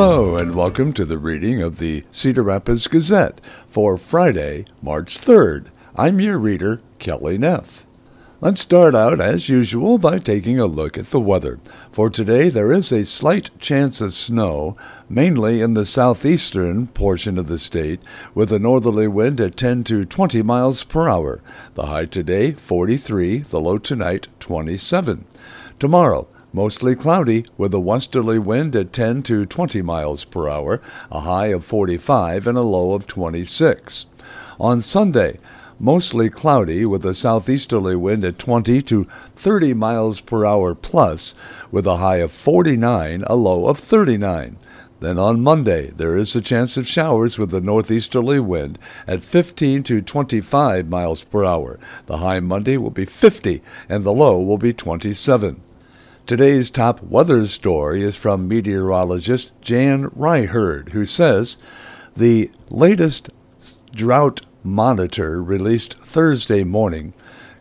[0.00, 5.72] Hello, and welcome to the reading of the Cedar Rapids Gazette for Friday, March 3rd.
[5.96, 7.84] I'm your reader, Kelly Neff.
[8.40, 11.58] Let's start out, as usual, by taking a look at the weather.
[11.90, 14.76] For today, there is a slight chance of snow,
[15.08, 17.98] mainly in the southeastern portion of the state,
[18.36, 21.42] with a northerly wind at 10 to 20 miles per hour.
[21.74, 25.24] The high today, 43, the low tonight, 27.
[25.80, 26.28] Tomorrow,
[26.58, 31.46] Mostly cloudy with a westerly wind at 10 to 20 miles per hour, a high
[31.54, 34.06] of 45 and a low of 26.
[34.58, 35.38] On Sunday,
[35.78, 41.36] mostly cloudy with a southeasterly wind at 20 to 30 miles per hour plus,
[41.70, 44.58] with a high of 49, a low of 39.
[44.98, 49.84] Then on Monday, there is a chance of showers with a northeasterly wind at 15
[49.84, 51.78] to 25 miles per hour.
[52.06, 55.60] The high Monday will be 50 and the low will be 27.
[56.28, 61.56] Today's top weather story is from meteorologist Jan Ryherd, who says
[62.14, 63.30] the latest
[63.94, 67.14] drought monitor released Thursday morning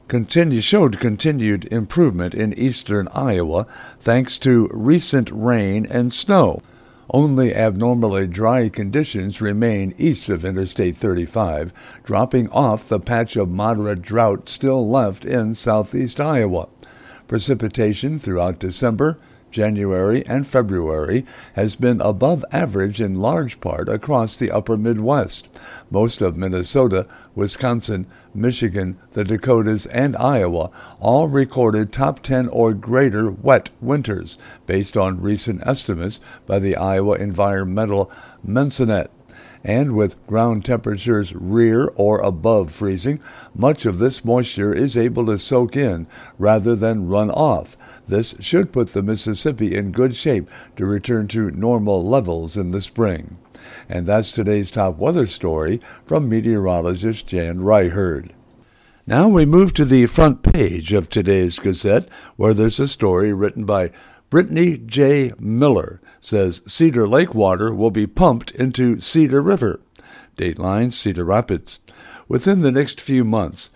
[0.09, 3.67] continue, showed continued improvement in eastern Iowa
[3.99, 6.61] thanks to recent rain and snow.
[7.09, 14.01] Only abnormally dry conditions remain east of Interstate 35, dropping off the patch of moderate
[14.01, 16.67] drought still left in southeast Iowa.
[17.27, 19.19] Precipitation throughout December,
[19.51, 21.25] January, and February
[21.55, 25.49] has been above average in large part across the upper Midwest.
[25.89, 30.69] Most of Minnesota, Wisconsin, Michigan, the Dakotas, and Iowa
[30.99, 37.17] all recorded top 10 or greater wet winters, based on recent estimates by the Iowa
[37.17, 38.11] Environmental
[38.45, 39.07] Mesonet
[39.67, 43.19] and with ground temperatures rear or above freezing,
[43.53, 46.07] much of this moisture is able to soak in
[46.39, 47.75] rather than run off.
[48.07, 52.81] This should put the Mississippi in good shape to return to normal levels in the
[52.81, 53.37] spring.
[53.89, 58.31] And that's today's top weather story from meteorologist Jan Ryherd.
[59.05, 63.65] Now we move to the front page of today's Gazette, where there's a story written
[63.65, 63.91] by
[64.29, 65.31] Brittany J.
[65.39, 69.79] Miller says Cedar Lake water will be pumped into Cedar River.
[70.35, 71.79] Dateline Cedar Rapids.
[72.27, 73.71] Within the next few months,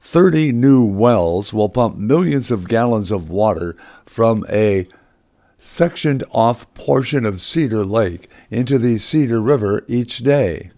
[0.00, 4.86] 30 new wells will pump millions of gallons of water from a
[5.58, 10.70] sectioned off portion of Cedar Lake into the Cedar River each day.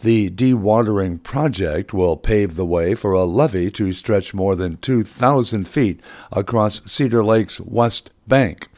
[0.00, 5.68] The dewatering project will pave the way for a levee to stretch more than 2,000
[5.68, 6.00] feet
[6.32, 8.69] across Cedar Lake's west bank.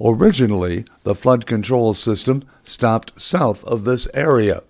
[0.00, 4.62] Originally, the flood control system stopped south of this area.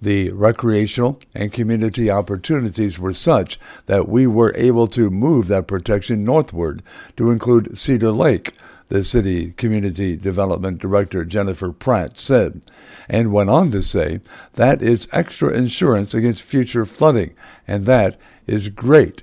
[0.00, 6.24] The recreational and community opportunities were such that we were able to move that protection
[6.24, 6.82] northward
[7.16, 8.54] to include Cedar Lake,
[8.88, 12.62] the city community development director Jennifer Pratt said,
[13.08, 14.20] and went on to say
[14.54, 17.34] that is extra insurance against future flooding,
[17.66, 19.22] and that is great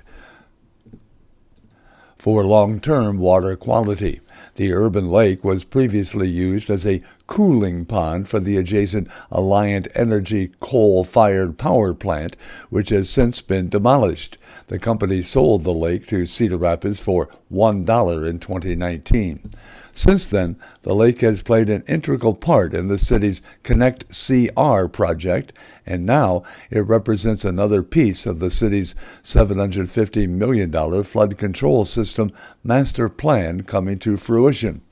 [2.16, 4.20] for long term water quality.
[4.54, 10.50] The urban lake was previously used as a cooling pond for the adjacent Alliant Energy
[10.58, 12.36] coal fired power plant,
[12.70, 14.36] which has since been demolished.
[14.66, 19.48] The company sold the lake to Cedar Rapids for $1 in 2019.
[19.92, 25.56] Since then, the lake has played an integral part in the city's Connect CR project,
[25.86, 32.32] and now it represents another piece of the city's $750 million flood control system
[32.64, 34.82] master plan coming to fruition.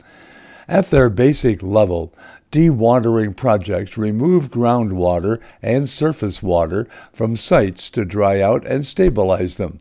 [0.71, 2.13] At their basic level,
[2.53, 9.79] dewatering projects remove groundwater and surface water from sites to dry out and stabilize them,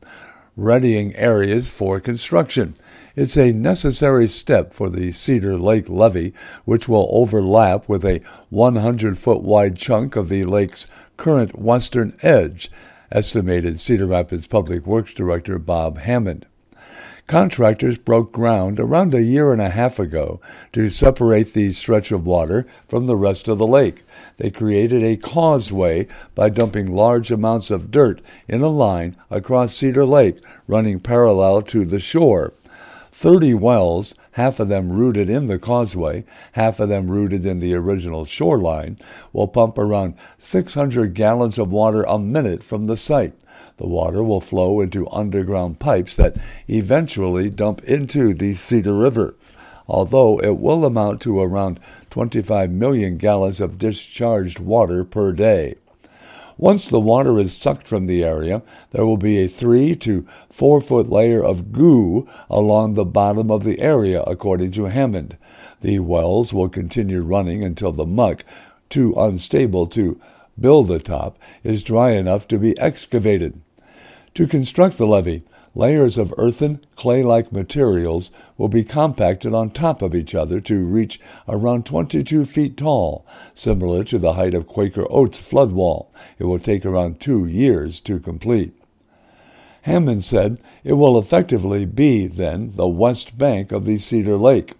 [0.55, 2.73] readying areas for construction.
[3.17, 6.31] It's a necessary step for the Cedar Lake levee,
[6.63, 10.87] which will overlap with a 100 foot wide chunk of the lake's
[11.17, 12.71] current western edge,
[13.11, 16.45] estimated Cedar Rapids Public Works Director Bob Hammond.
[17.27, 20.39] Contractors broke ground around a year and a half ago
[20.71, 24.03] to separate the stretch of water from the rest of the lake.
[24.37, 30.05] They created a causeway by dumping large amounts of dirt in a line across Cedar
[30.05, 30.37] Lake
[30.69, 32.53] running parallel to the shore.
[32.61, 37.73] 30 wells, half of them rooted in the causeway, half of them rooted in the
[37.73, 38.95] original shoreline,
[39.33, 43.33] will pump around 600 gallons of water a minute from the site.
[43.77, 46.37] The water will flow into underground pipes that
[46.67, 49.35] eventually dump into the Cedar River,
[49.87, 51.79] although it will amount to around
[52.11, 55.77] 25 million gallons of discharged water per day.
[56.59, 60.81] Once the water is sucked from the area, there will be a three to four
[60.81, 65.37] foot layer of goo along the bottom of the area, according to Hammond.
[65.81, 68.43] The wells will continue running until the muck,
[68.89, 70.19] too unstable to
[70.59, 73.61] build the top, is dry enough to be excavated.
[74.33, 75.43] To construct the levee,
[75.77, 80.87] layers of earthen, clay like materials will be compacted on top of each other to
[80.87, 86.11] reach around 22 feet tall, similar to the height of Quaker Oats flood wall.
[86.39, 88.73] It will take around two years to complete.
[89.83, 94.73] Hammond said it will effectively be, then, the west bank of the Cedar Lake.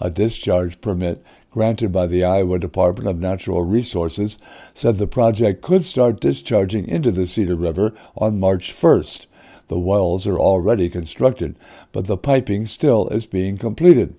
[0.00, 4.38] A discharge permit granted by the Iowa Department of Natural Resources
[4.74, 9.26] said the project could start discharging into the Cedar River on March 1st.
[9.72, 11.56] The wells are already constructed,
[11.92, 14.14] but the piping still is being completed.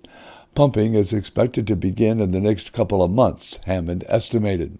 [0.56, 4.80] Pumping is expected to begin in the next couple of months, Hammond estimated.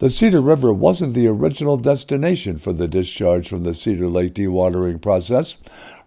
[0.00, 5.00] The Cedar River wasn't the original destination for the discharge from the Cedar Lake dewatering
[5.00, 5.56] process.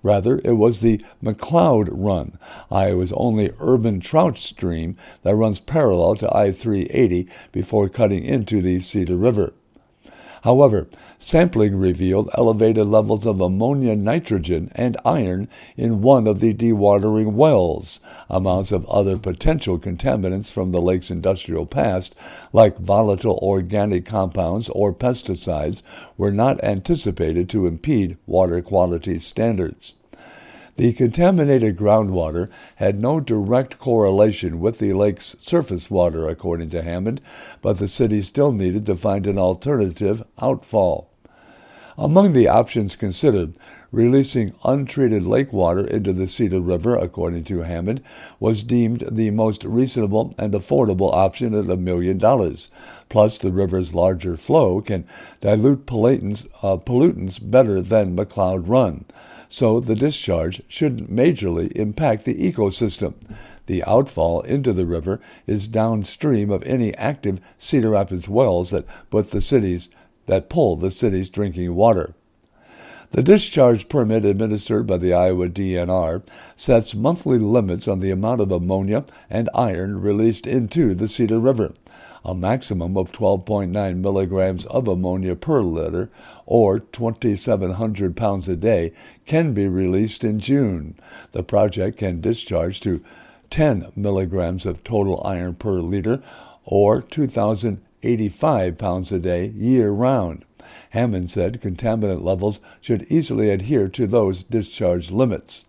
[0.03, 2.37] Rather, it was the McLoud Run,
[2.69, 8.81] Iowa's only urban trout stream that runs parallel to I 380 before cutting into the
[8.81, 9.53] Cedar River.
[10.44, 10.88] However,
[11.18, 18.00] sampling revealed elevated levels of ammonia nitrogen and iron in one of the dewatering wells.
[18.30, 22.15] Amounts of other potential contaminants from the lake's industrial past,
[22.53, 25.83] like volatile organic compounds or pesticides,
[26.18, 29.95] were not anticipated to impede water quality standards.
[30.79, 37.19] The contaminated groundwater had no direct correlation with the lake's surface water, according to Hammond,
[37.61, 41.09] but the city still needed to find an alternative outfall.
[41.97, 43.55] Among the options considered,
[43.91, 48.01] releasing untreated lake water into the Cedar River, according to Hammond,
[48.39, 52.69] was deemed the most reasonable and affordable option at a million dollars.
[53.09, 55.05] Plus, the river's larger flow can
[55.41, 59.03] dilute pollutants, uh, pollutants better than McLoud Run
[59.49, 63.15] so the discharge shouldn't majorly impact the ecosystem.
[63.65, 69.31] The outfall into the river is downstream of any active Cedar Rapids wells that put
[69.31, 69.89] the cities
[70.27, 72.13] that pull the city's drinking water.
[73.11, 76.23] The discharge permit administered by the Iowa DNR
[76.55, 81.73] sets monthly limits on the amount of ammonia and iron released into the Cedar River
[82.25, 86.10] a maximum of 12.9 milligrams of ammonia per liter,
[86.45, 88.92] or 2,700 pounds a day,
[89.25, 90.95] can be released in June.
[91.31, 93.04] The project can discharge to
[93.50, 96.21] 10 milligrams of total iron per liter,
[96.66, 100.45] or 2,085 pounds a day year round.
[100.92, 105.66] Hammond said contaminant levels should easily adhere to those discharge limits.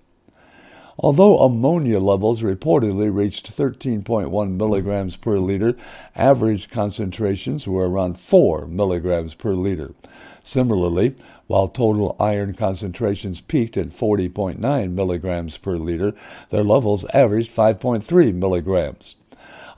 [1.02, 5.74] Although ammonia levels reportedly reached 13.1 milligrams per liter,
[6.14, 9.94] average concentrations were around 4 milligrams per liter.
[10.42, 11.14] Similarly,
[11.46, 16.12] while total iron concentrations peaked at 40.9 milligrams per liter,
[16.50, 19.16] their levels averaged 5.3 milligrams.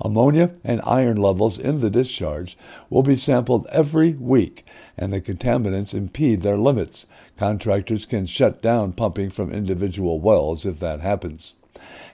[0.05, 2.57] Ammonia and iron levels in the discharge
[2.91, 4.67] will be sampled every week,
[4.99, 7.07] and the contaminants impede their limits.
[7.37, 11.55] Contractors can shut down pumping from individual wells if that happens.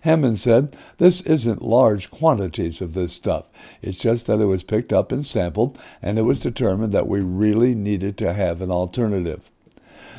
[0.02, 3.50] Hammond said, This isn't large quantities of this stuff.
[3.83, 7.23] It's just that it was picked up and sampled, and it was determined that we
[7.23, 9.50] really needed to have an alternative.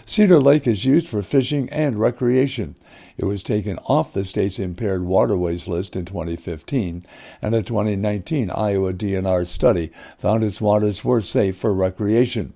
[0.10, 2.74] Cedar Lake is used for fishing and recreation.
[3.16, 7.04] It was taken off the state's impaired waterways list in 2015,
[7.44, 12.54] and a 2019 Iowa DNR study found its waters were safe for recreation.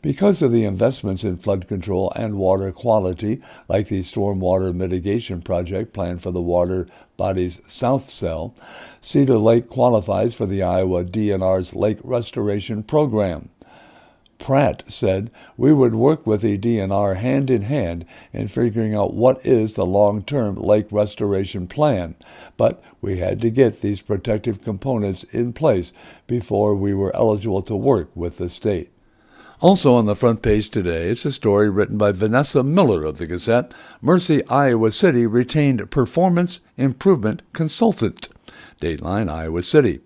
[0.00, 5.92] Because of the investments in flood control and water quality, like the stormwater mitigation project
[5.92, 8.54] planned for the water body's south cell,
[9.02, 13.50] Cedar Lake qualifies for the Iowa DNR's Lake Restoration Program.
[14.38, 19.44] Pratt said, We would work with the DNR hand in hand in figuring out what
[19.44, 22.16] is the long term lake restoration plan,
[22.56, 25.92] but we had to get these protective components in place
[26.26, 28.90] before we were eligible to work with the state.
[29.60, 33.26] Also on the front page today is a story written by Vanessa Miller of the
[33.26, 33.74] Gazette.
[34.00, 38.28] Mercy, Iowa City retained performance improvement consultant.
[38.80, 39.98] Dateline, Iowa City.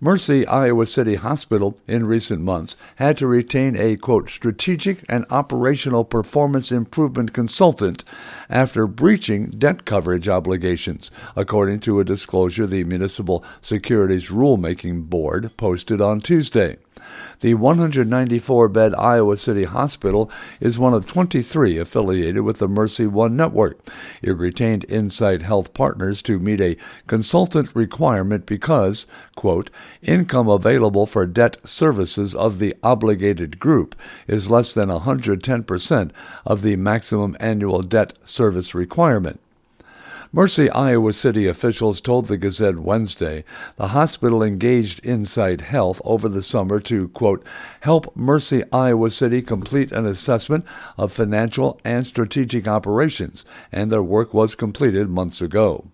[0.00, 6.04] Mercy Iowa City Hospital in recent months had to retain a quote strategic and operational
[6.04, 8.04] performance improvement consultant
[8.50, 16.02] after breaching debt coverage obligations, according to a disclosure the Municipal Securities Rulemaking Board posted
[16.02, 16.76] on Tuesday.
[17.40, 20.30] The 194 bed Iowa City Hospital
[20.60, 23.78] is one of 23 affiliated with the Mercy One network.
[24.22, 29.70] It retained Insight Health Partners to meet a consultant requirement because, quote,
[30.02, 33.94] income available for debt services of the obligated group
[34.26, 36.10] is less than 110%
[36.44, 39.40] of the maximum annual debt service requirement.
[40.32, 43.44] Mercy Iowa City officials told the Gazette Wednesday
[43.76, 47.46] the hospital engaged Insight Health over the summer to, quote,
[47.80, 50.64] help Mercy Iowa City complete an assessment
[50.98, 55.86] of financial and strategic operations, and their work was completed months ago.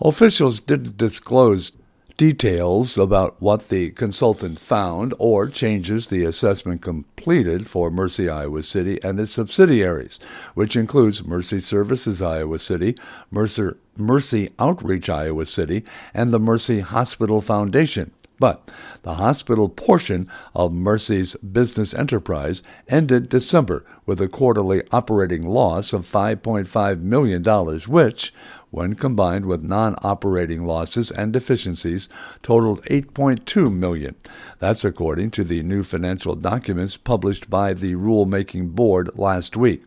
[0.00, 1.72] Officials didn't disclose
[2.18, 8.98] details about what the consultant found or changes the assessment completed for Mercy Iowa City
[9.04, 10.18] and its subsidiaries,
[10.54, 12.96] which includes Mercy Services Iowa City,
[13.30, 18.10] Mercy, Mercy Outreach Iowa City, and the Mercy Hospital Foundation.
[18.38, 18.70] But
[19.02, 26.02] the hospital portion of Mercy's business enterprise ended December with a quarterly operating loss of
[26.02, 27.42] $5.5 million,
[27.88, 28.32] which,
[28.70, 32.08] when combined with non-operating losses and deficiencies,
[32.42, 34.14] totaled 8.2 million.
[34.58, 39.84] That's according to the new financial documents published by the rulemaking board last week.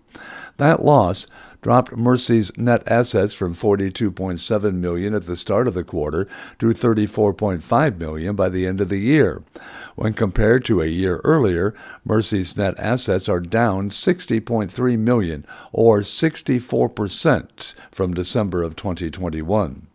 [0.58, 1.27] That loss
[1.62, 6.25] dropped Mercy's net assets from 42.7 million at the start of the quarter
[6.58, 9.44] to 34.5 million by the end of the year.
[9.96, 17.75] When compared to a year earlier, Mercy's net assets are down 60.3 million or 64%
[17.91, 19.88] from December of 2021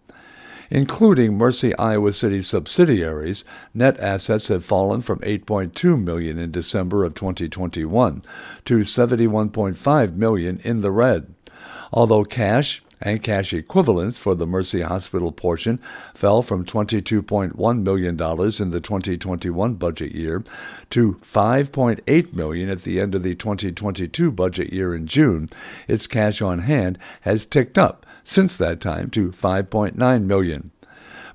[0.68, 7.14] including Mercy Iowa City subsidiaries, net assets have fallen from 8.2 million in December of
[7.14, 8.20] 2021
[8.64, 11.35] to 71.5 million in the red
[11.92, 15.78] although cash and cash equivalents for the Mercy Hospital portion
[16.14, 20.44] fell from $22.1 million in the 2021 budget year
[20.90, 25.46] to 5.8 million at the end of the 2022 budget year in June.
[25.88, 30.70] Its cash on hand has ticked up since that time to $5.9 million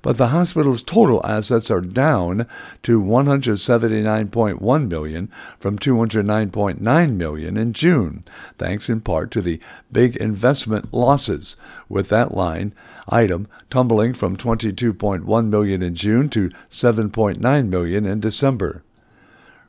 [0.02, 2.46] but the hospital's total assets are down
[2.82, 5.28] to 179.1 million
[5.58, 8.22] from 209.9 million in June,
[8.58, 11.56] thanks in part to the big investment losses,
[11.88, 12.74] with that line
[13.08, 18.82] item tumbling from 22.1 million in June to 7.9 million in December.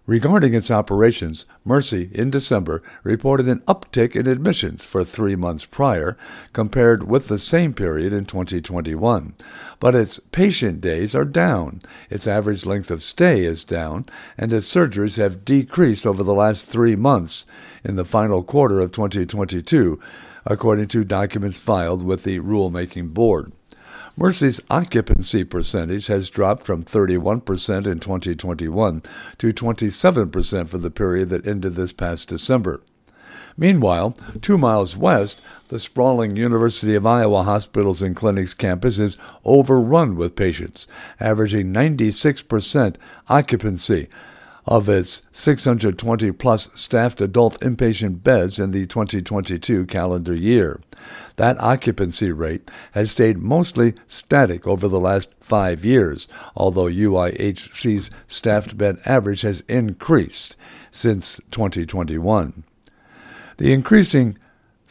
[0.06, 6.18] Regarding its operations, Mercy, in December, reported an uptick in admissions for three months prior
[6.52, 9.34] compared with the same period in 2021.
[9.80, 11.80] But its patient days are down,
[12.10, 14.06] its average length of stay is down,
[14.38, 17.46] and its surgeries have decreased over the last three months
[17.82, 20.02] in the final quarter of 2022,
[20.46, 23.54] according to documents filed with the rulemaking board.
[24.16, 29.02] Mercy's occupancy percentage has dropped from 31% in 2021
[29.40, 32.82] to 27% for the period that ended this past December.
[33.58, 40.16] Meanwhile, two miles west, the sprawling University of Iowa Hospitals and Clinics campus is overrun
[40.16, 40.88] with patients,
[41.20, 42.96] averaging 96%
[43.30, 44.10] occupancy,
[44.66, 50.80] of its 620 plus staffed adult inpatient beds in the 2022 calendar year.
[51.36, 58.78] That occupancy rate has stayed mostly static over the last five years, although UIHC's staffed
[58.78, 60.56] bed average has increased
[60.92, 62.64] since 2021.
[63.58, 64.38] The increasing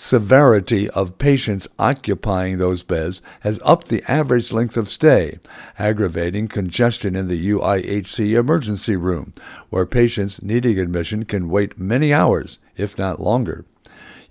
[0.02, 5.38] severity of patients occupying those beds has upped the average length of stay,
[5.78, 9.32] aggravating congestion in the UIHC emergency room,
[9.70, 13.64] where patients needing admission can wait many hours, if not longer.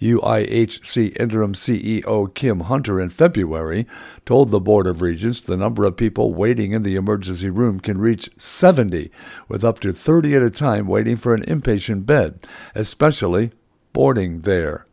[0.02, 3.88] UIHC interim CEO Kim Hunter in February
[4.26, 7.98] told the Board of Regents the number of people waiting in the emergency room can
[7.98, 9.10] reach 70,
[9.48, 13.52] with up to 30 at a time waiting for an inpatient bed, especially
[13.94, 14.86] boarding there.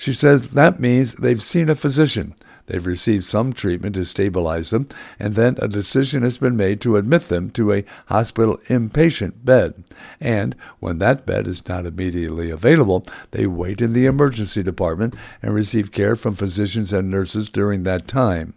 [0.00, 4.88] She says that means they've seen a physician, they've received some treatment to stabilize them,
[5.18, 9.84] and then a decision has been made to admit them to a hospital inpatient bed.
[10.18, 15.52] And when that bed is not immediately available, they wait in the emergency department and
[15.52, 18.54] receive care from physicians and nurses during that time.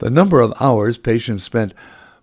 [0.00, 1.72] The number of hours patients spent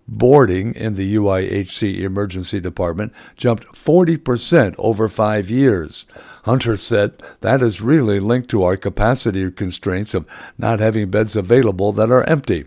[0.07, 6.05] boarding in the UIHC emergency department jumped 40% over five years.
[6.43, 11.91] Hunter said that is really linked to our capacity constraints of not having beds available
[11.93, 12.65] that are empty.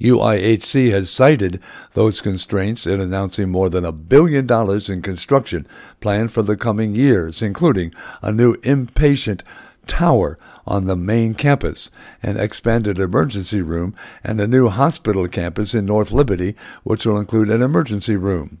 [0.00, 1.60] UIHC has cited
[1.94, 5.66] those constraints in announcing more than a billion dollars in construction
[6.00, 9.42] planned for the coming years, including a new inpatient
[9.86, 11.90] tower on the main campus,
[12.22, 17.50] an expanded emergency room, and a new hospital campus in North Liberty, which will include
[17.50, 18.58] an emergency room.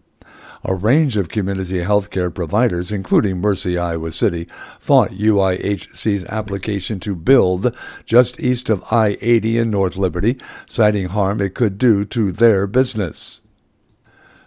[0.64, 4.48] A range of community health care providers, including Mercy Iowa City,
[4.80, 11.40] fought UIHC's application to build just east of I 80 in North Liberty, citing harm
[11.40, 13.42] it could do to their business.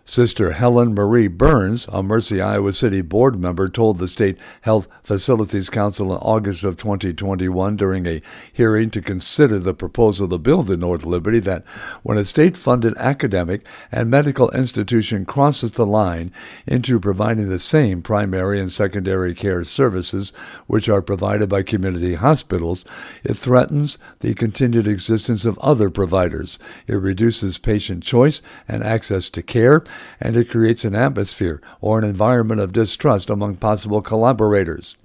[0.10, 5.70] Sister Helen Marie Burns, a Mercy Iowa City board member, told the State Health Facilities
[5.70, 8.20] Council in August of 2021 during a
[8.52, 11.64] hearing to consider the proposal to build in North Liberty that
[12.02, 16.32] when a state funded academic and medical institution crosses the line
[16.66, 20.32] into providing the same primary and secondary care services
[20.66, 22.84] which are provided by community hospitals,
[23.24, 26.58] it threatens the continued existence of other providers.
[26.88, 29.84] It reduces patient choice and access to care
[30.20, 34.98] and it creates an atmosphere or an environment of distrust among possible collaborators.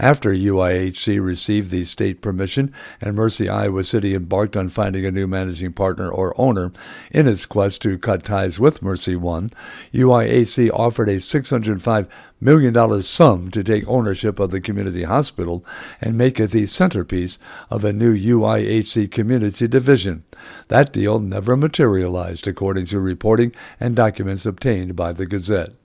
[0.00, 5.26] After UIHC received the state permission and Mercy Iowa City embarked on finding a new
[5.26, 6.72] managing partner or owner
[7.10, 9.50] in its quest to cut ties with Mercy One,
[9.92, 12.08] UIHC offered a $605
[12.40, 15.66] million sum to take ownership of the community hospital
[16.00, 17.38] and make it the centerpiece
[17.68, 20.24] of a new UIHC community division.
[20.68, 25.76] That deal never materialized, according to reporting and documents obtained by the Gazette.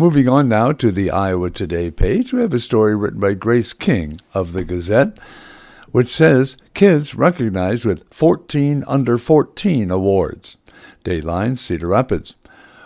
[0.00, 3.72] Moving on now to the Iowa Today page, we have a story written by Grace
[3.72, 5.18] King of the Gazette,
[5.90, 10.56] which says kids recognized with 14 under 14 awards.
[11.04, 12.36] Dateline, Cedar Rapids.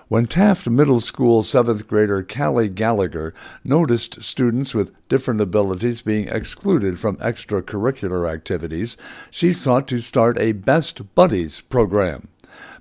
[0.09, 6.99] When Taft Middle School seventh grader Callie Gallagher noticed students with different abilities being excluded
[6.99, 8.97] from extracurricular activities,
[9.31, 12.29] she sought to start a Best Buddies program.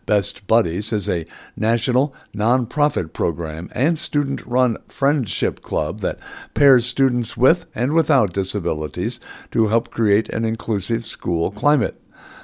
[0.06, 6.20] Best Buddies is a national nonprofit program and student run friendship club that
[6.54, 9.20] pairs students with and without disabilities
[9.52, 12.02] to help create an inclusive school climate.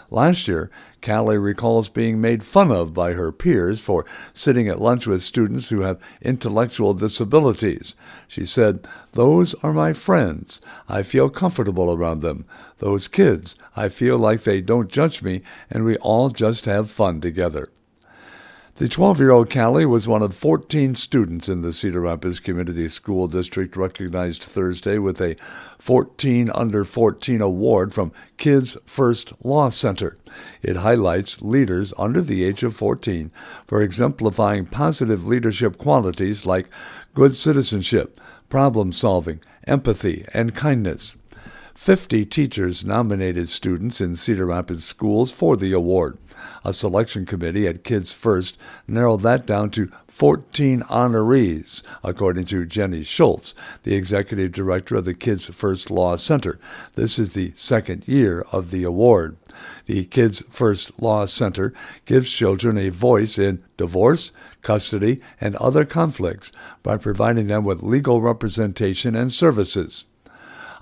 [0.09, 5.07] Last year, Callie recalls being made fun of by her peers for sitting at lunch
[5.07, 7.95] with students who have intellectual disabilities.
[8.27, 10.61] She said, Those are my friends.
[10.89, 12.45] I feel comfortable around them.
[12.79, 17.21] Those kids, I feel like they don't judge me, and we all just have fun
[17.21, 17.69] together.
[18.77, 22.87] The 12 year old Callie was one of 14 students in the Cedar Rapids Community
[22.89, 25.35] School District recognized Thursday with a
[25.79, 30.15] 14 Under 14 award from Kids First Law Center.
[30.61, 33.31] It highlights leaders under the age of 14
[33.65, 36.69] for exemplifying positive leadership qualities like
[37.15, 41.17] good citizenship, problem solving, empathy, and kindness.
[41.77, 46.17] 50 teachers nominated students in Cedar Rapids schools for the award.
[46.65, 53.03] A selection committee at Kids First narrowed that down to 14 honorees, according to Jenny
[53.03, 56.59] Schultz, the executive director of the Kids First Law Center.
[56.95, 59.37] This is the second year of the award.
[59.85, 64.31] The Kids First Law Center gives children a voice in divorce,
[64.63, 70.05] custody, and other conflicts by providing them with legal representation and services.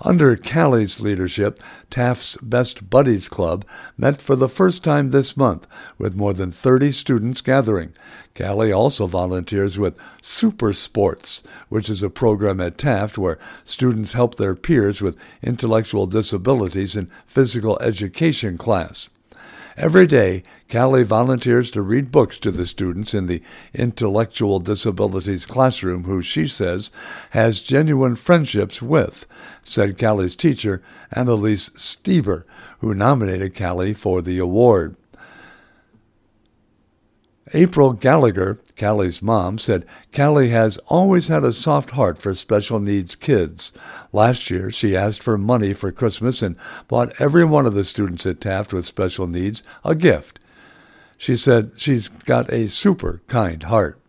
[0.02, 1.58] Under Callie's leadership,
[1.90, 3.64] Taft's Best Buddies Club
[3.96, 7.94] met for the first time this month, with more than 30 students gathering.
[8.36, 14.34] Callie also volunteers with Super Sports, which is a program at Taft where students help
[14.34, 19.08] their peers with intellectual disabilities in physical education class.
[19.78, 23.42] Every day, Callie volunteers to read books to the students in the
[23.74, 26.90] intellectual disabilities classroom, who she says
[27.30, 29.26] has genuine friendships with,
[29.62, 32.44] said Callie's teacher, Annalise Stieber,
[32.78, 34.96] who nominated Callie for the award.
[37.54, 43.14] April Gallagher, Callie's mom, said Callie has always had a soft heart for special needs
[43.14, 43.72] kids.
[44.12, 46.56] Last year, she asked for money for Christmas and
[46.88, 50.40] bought every one of the students at Taft with special needs a gift.
[51.16, 54.00] She said she's got a super kind heart.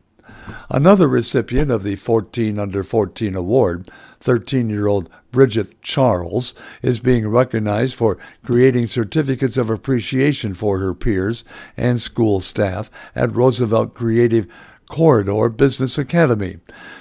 [0.70, 3.88] Another recipient of the 14 Under 14 award,
[4.20, 10.94] 13 year old Bridget Charles, is being recognized for creating certificates of appreciation for her
[10.94, 11.44] peers
[11.76, 14.48] and school staff at Roosevelt Creative
[14.90, 16.58] Corridor Business Academy.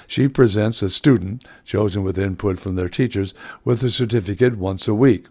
[0.07, 4.93] She presents a student, chosen with input from their teachers, with a certificate once a
[4.93, 5.27] week.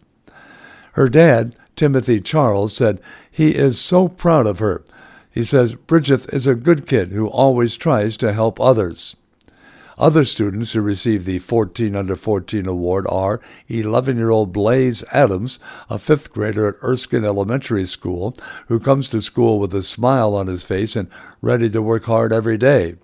[0.93, 4.83] Her dad, Timothy Charles, said he is so proud of her.
[5.31, 9.17] He says Bridget is a good kid who always tries to help others.
[9.99, 15.59] Other students who received the 14 Under 14 award are 11 year old Blaze Adams,
[15.89, 18.35] a fifth grader at Erskine Elementary School,
[18.69, 21.09] who comes to school with a smile on his face and
[21.41, 22.97] ready to work hard every day.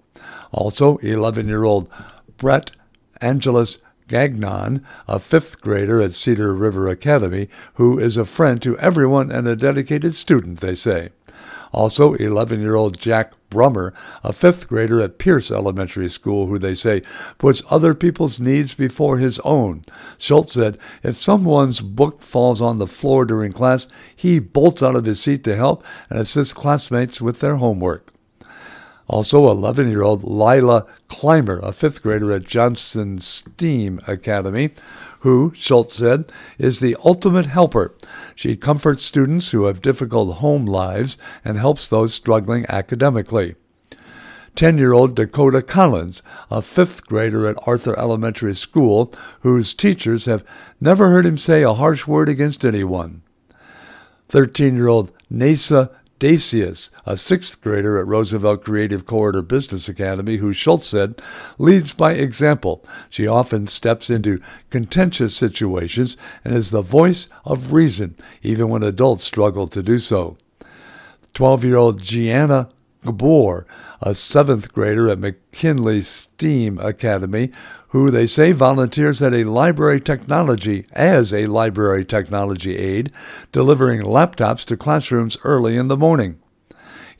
[0.53, 1.89] Also, 11 year old
[2.37, 2.73] Brett
[3.23, 9.33] Angelus Gagnon, a fifth grader at Cedar River Academy, who is a friend to everyone
[9.33, 11.09] and a dedicated student, they say.
[11.73, 16.75] Also, 11 year old Jack Brummer, a fifth grader at Pierce Elementary School, who they
[16.75, 17.03] say
[17.39, 19.83] puts other people's needs before his own.
[20.19, 25.05] Schultz said, If someone's book falls on the floor during class, he bolts out of
[25.05, 28.13] his seat to help and assists classmates with their homework.
[29.09, 34.71] Also, 11 year old Lila Clymer, a fifth grader at Johnson STEAM Academy,
[35.21, 36.25] who, Schultz said,
[36.59, 37.95] is the ultimate helper.
[38.35, 43.55] She comforts students who have difficult home lives and helps those struggling academically.
[44.55, 50.45] 10 year old Dakota Collins, a fifth grader at Arthur Elementary School, whose teachers have
[50.81, 53.23] never heard him say a harsh word against anyone.
[54.29, 55.91] 13 year old Nasa
[56.23, 61.21] Dacius, a sixth grader at Roosevelt Creative Corridor Business Academy, who Schultz said
[61.59, 62.85] leads by example.
[63.11, 69.25] She often steps into contentious situations and is the voice of reason, even when adults
[69.25, 70.37] struggle to do so.
[71.35, 72.69] 12 year old Gianna
[73.05, 73.67] Gabor,
[74.03, 77.53] a seventh grader at McKinley STEAM Academy,
[77.89, 83.13] who they say volunteers at a library technology as a library technology aide,
[83.53, 86.39] delivering laptops to classrooms early in the morning.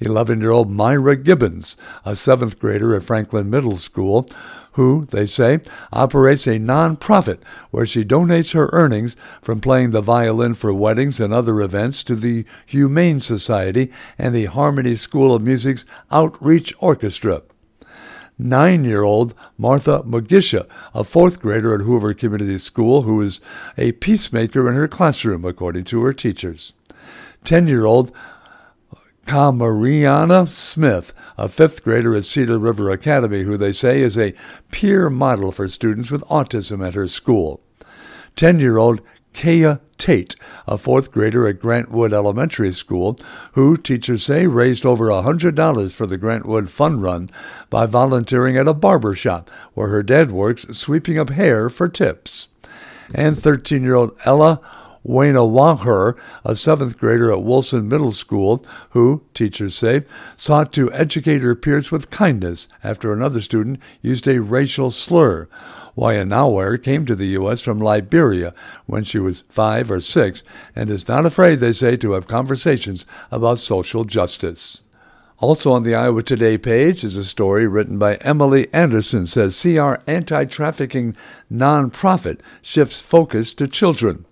[0.01, 4.27] 11 year old Myra Gibbons, a seventh grader at Franklin Middle School,
[4.73, 5.59] who, they say,
[5.93, 7.39] operates a nonprofit
[7.71, 12.15] where she donates her earnings from playing the violin for weddings and other events to
[12.15, 17.43] the Humane Society and the Harmony School of Music's Outreach Orchestra
[18.39, 23.41] nine year old Martha Magisha, a fourth grader at Hoover Community School, who is
[23.79, 26.73] a peacemaker in her classroom, according to her teachers.
[27.45, 28.13] Ten year old
[29.27, 34.35] Kamariana Smith, a fifth grader at Cedar River Academy, who they say is a
[34.71, 37.63] peer model for students with autism at her school.
[38.37, 39.01] Ten year old
[39.35, 43.17] Kaya Tate, a fourth grader at Grantwood Elementary School,
[43.53, 47.29] who, teachers say, raised over $100 for the Grantwood Fun Run
[47.71, 52.49] by volunteering at a barber shop where her dad works sweeping up hair for tips.
[53.15, 54.61] And 13 year old Ella
[55.05, 60.03] Wayna Waher, a seventh grader at Wilson Middle School, who, teachers say,
[60.37, 65.49] sought to educate her peers with kindness after another student used a racial slur.
[65.97, 67.61] Wayanaware came to the U.S.
[67.61, 68.55] from Liberia
[68.87, 70.45] when she was five or six
[70.77, 74.85] and is not afraid, they say, to have conversations about social justice.
[75.39, 79.95] Also on the Iowa Today page is a story written by Emily Anderson says CR
[80.07, 81.17] anti-trafficking
[81.51, 84.25] nonprofit shifts focus to children.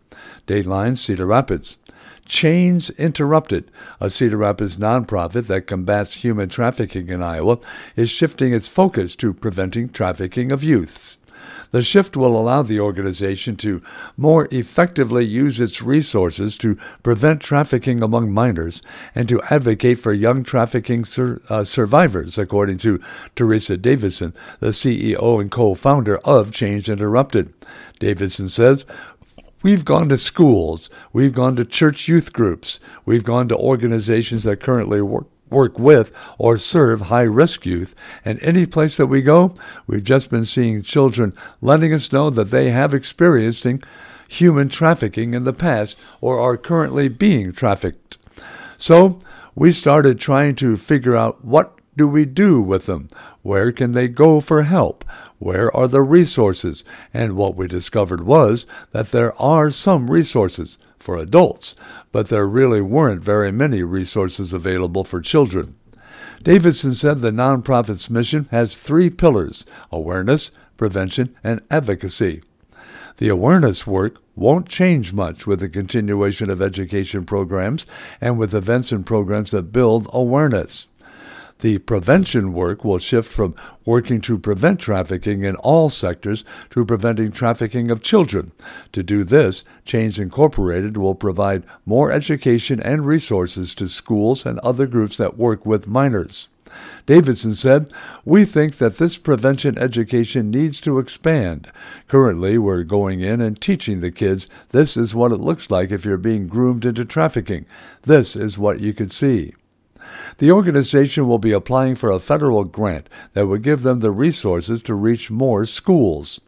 [0.50, 1.78] Dateline Cedar Rapids.
[2.26, 7.58] Chains Interrupted, a Cedar Rapids nonprofit that combats human trafficking in Iowa,
[7.94, 11.18] is shifting its focus to preventing trafficking of youths.
[11.70, 13.80] The shift will allow the organization to
[14.16, 18.82] more effectively use its resources to prevent trafficking among minors
[19.14, 23.00] and to advocate for young trafficking sur- uh, survivors, according to
[23.36, 27.52] Teresa Davidson, the CEO and co founder of Chains Interrupted.
[28.00, 28.84] Davidson says,
[29.62, 34.61] We've gone to schools, we've gone to church youth groups, we've gone to organizations that
[34.61, 37.94] currently work work with or serve high risk youth.
[38.25, 39.55] And any place that we go,
[39.87, 43.66] we've just been seeing children letting us know that they have experienced
[44.29, 48.16] human trafficking in the past or are currently being trafficked.
[48.79, 49.18] So
[49.57, 53.09] we started trying to figure out what do we do with them?
[53.42, 55.05] Where can they go for help?
[55.38, 56.85] Where are the resources?
[57.12, 61.74] And what we discovered was that there are some resources for adults,
[62.12, 65.74] but there really weren't very many resources available for children.
[66.42, 72.42] Davidson said the nonprofit's mission has three pillars awareness, prevention, and advocacy.
[73.18, 77.87] The awareness work won't change much with the continuation of education programs
[78.20, 80.88] and with events and programs that build awareness.
[81.61, 87.33] The prevention work will shift from working to prevent trafficking in all sectors to preventing
[87.33, 88.53] trafficking of children.
[88.92, 94.87] To do this, Change Incorporated will provide more education and resources to schools and other
[94.87, 96.49] groups that work with minors.
[97.05, 97.90] Davidson said,
[98.25, 101.70] We think that this prevention education needs to expand.
[102.07, 106.05] Currently, we're going in and teaching the kids this is what it looks like if
[106.05, 107.66] you're being groomed into trafficking.
[108.03, 109.53] This is what you could see.
[110.40, 114.83] The organization will be applying for a federal grant that would give them the resources
[114.85, 116.40] to reach more schools.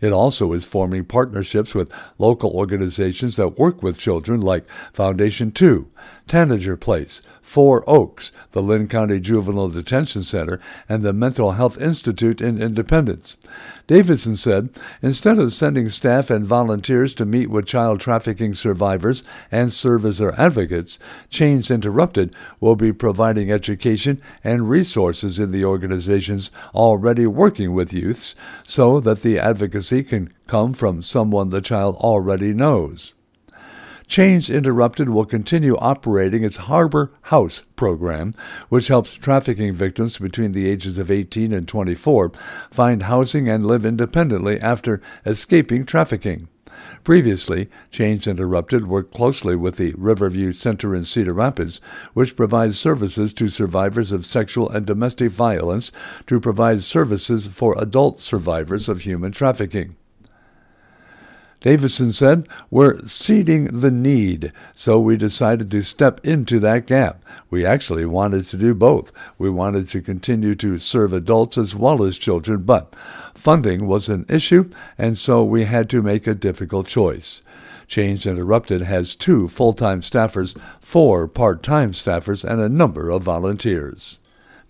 [0.00, 5.88] It also is forming partnerships with local organizations that work with children like Foundation 2,
[6.26, 12.42] Tanager Place, Four Oaks, the Linn County Juvenile Detention Center, and the Mental Health Institute
[12.42, 13.38] in Independence.
[13.86, 14.68] Davidson said,
[15.00, 20.18] instead of sending staff and volunteers to meet with child trafficking survivors and serve as
[20.18, 20.98] their advocates,
[21.30, 28.36] Chains Interrupted will be providing education and resources in the organizations already working with youths
[28.62, 33.14] so that the advocacy can come from someone the child already knows.
[34.06, 38.34] Chains Interrupted will continue operating its Harbor House program,
[38.68, 42.30] which helps trafficking victims between the ages of 18 and 24
[42.70, 46.46] find housing and live independently after escaping trafficking.
[47.04, 51.80] Previously, Chains Interrupted worked closely with the Riverview Center in Cedar Rapids,
[52.14, 55.92] which provides services to survivors of sexual and domestic violence
[56.26, 59.96] to provide services for adult survivors of human trafficking.
[61.60, 67.24] Davidson said, We're seeding the need, so we decided to step into that gap.
[67.50, 69.12] We actually wanted to do both.
[69.38, 72.94] We wanted to continue to serve adults as well as children, but
[73.34, 77.42] funding was an issue, and so we had to make a difficult choice.
[77.88, 83.24] Chains Interrupted has two full time staffers, four part time staffers, and a number of
[83.24, 84.20] volunteers.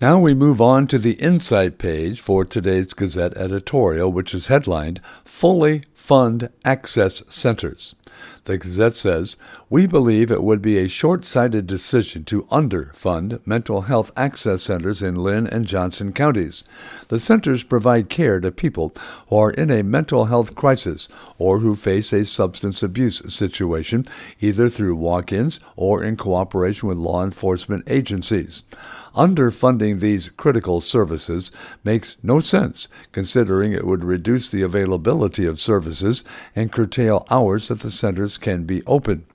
[0.00, 5.00] Now we move on to the insight page for today's Gazette editorial, which is headlined
[5.24, 7.96] Fully Fund Access Centers.
[8.44, 9.36] The Gazette says,
[9.68, 15.02] We believe it would be a short sighted decision to underfund mental health access centers
[15.02, 16.62] in Linn and Johnson counties.
[17.08, 18.92] The centers provide care to people
[19.28, 21.08] who are in a mental health crisis
[21.38, 24.04] or who face a substance abuse situation,
[24.40, 28.62] either through walk ins or in cooperation with law enforcement agencies.
[29.18, 31.50] Underfunding these critical services
[31.82, 36.22] makes no sense, considering it would reduce the availability of services
[36.54, 39.26] and curtail hours that the centers can be open.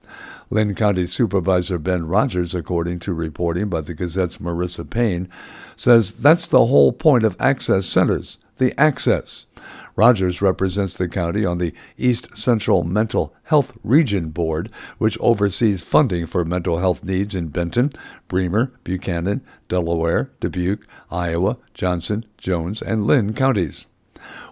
[0.49, 5.27] Linn County Supervisor Ben Rogers, according to reporting by the Gazette's Marissa Payne,
[5.75, 9.47] says that's the whole point of access centers the access.
[9.95, 16.25] Rogers represents the county on the East Central Mental Health Region Board, which oversees funding
[16.25, 17.91] for mental health needs in Benton,
[18.27, 23.88] Bremer, Buchanan, Delaware, Dubuque, Iowa, Johnson, Jones, and Linn counties.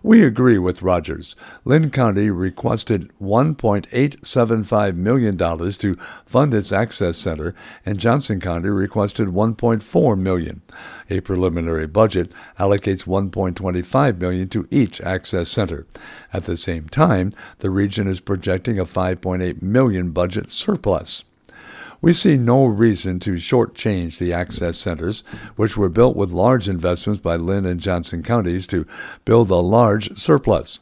[0.04, 1.36] We agree with Rogers.
[1.64, 7.56] Linn County requested $1.875 million to fund its access center,
[7.86, 10.62] and Johnson County requested 1.4 million.
[11.10, 15.86] A preliminary budget allocates 1.25 million to each access center.
[16.34, 21.26] At the same time, the region is projecting a 5.8 million budget surplus.
[22.04, 25.24] We see no reason to shortchange the access centers,
[25.56, 28.88] which were built with large investments by Linn and Johnson counties to
[29.24, 30.80] build a large surplus.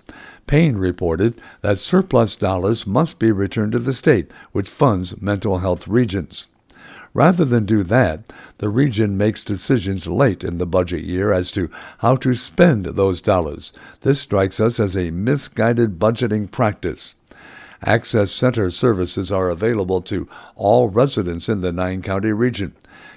[0.48, 5.90] Payne reported that surplus dollars must be returned to the state, which funds mental health
[5.90, 6.48] regions.
[7.14, 11.70] Rather than do that, the region makes decisions late in the budget year as to
[11.98, 13.74] how to spend those dollars.
[14.02, 17.16] This strikes us as a misguided budgeting practice.
[17.84, 22.74] Access Center services are available to all residents in the nine county region.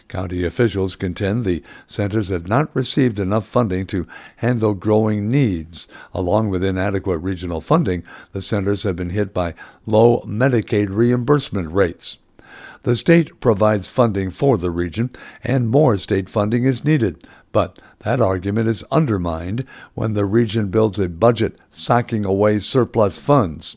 [0.06, 5.88] County officials contend the centers have not received enough funding to handle growing needs.
[6.14, 12.18] Along with inadequate regional funding, the centers have been hit by low Medicaid reimbursement rates.
[12.82, 15.10] The state provides funding for the region,
[15.42, 17.26] and more state funding is needed.
[17.50, 23.76] But that argument is undermined when the region builds a budget socking away surplus funds.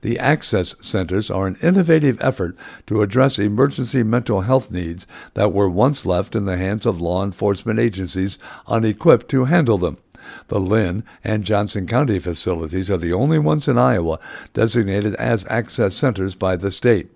[0.00, 2.56] The Access Centers are an innovative effort
[2.86, 7.24] to address emergency mental health needs that were once left in the hands of law
[7.24, 9.96] enforcement agencies unequipped to handle them.
[10.46, 14.20] The Linn and Johnson County facilities are the only ones in Iowa
[14.54, 17.10] designated as access centers by the state.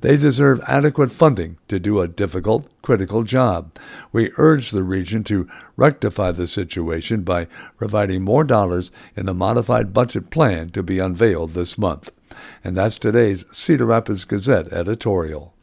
[0.00, 3.76] They deserve adequate funding to do a difficult, critical job.
[4.10, 9.92] We urge the region to rectify the situation by providing more dollars in the modified
[9.92, 12.10] budget plan to be unveiled this month.
[12.64, 15.54] And that's today's Cedar Rapids Gazette editorial.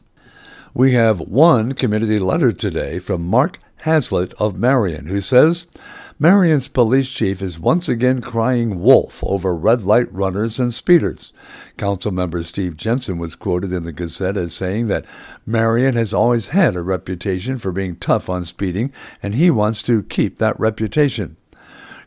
[0.73, 5.67] We have one community letter today from Mark Hazlitt of Marion, who says,
[6.19, 11.31] Marion's police chief is once again crying wolf over red light runners and speeders.
[11.77, 15.05] Councilmember Steve Jensen was quoted in the Gazette as saying that
[15.45, 18.91] Marion has always had a reputation for being tough on speeding,
[19.23, 21.37] and he wants to keep that reputation.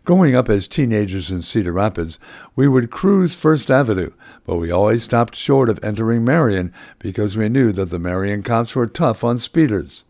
[0.05, 2.19] Growing up as teenagers in Cedar Rapids,
[2.57, 4.11] we would cruise First Avenue,
[4.45, 8.75] but we always stopped short of entering Marion because we knew that the Marion cops
[8.75, 10.03] were tough on speeders.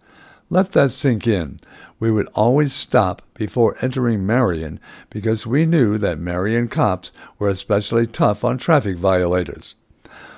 [0.49, 1.61] Let that sink in.
[2.01, 8.07] We would always stop before entering Marion because we knew that Marion cops were especially
[8.07, 9.75] tough on traffic violators.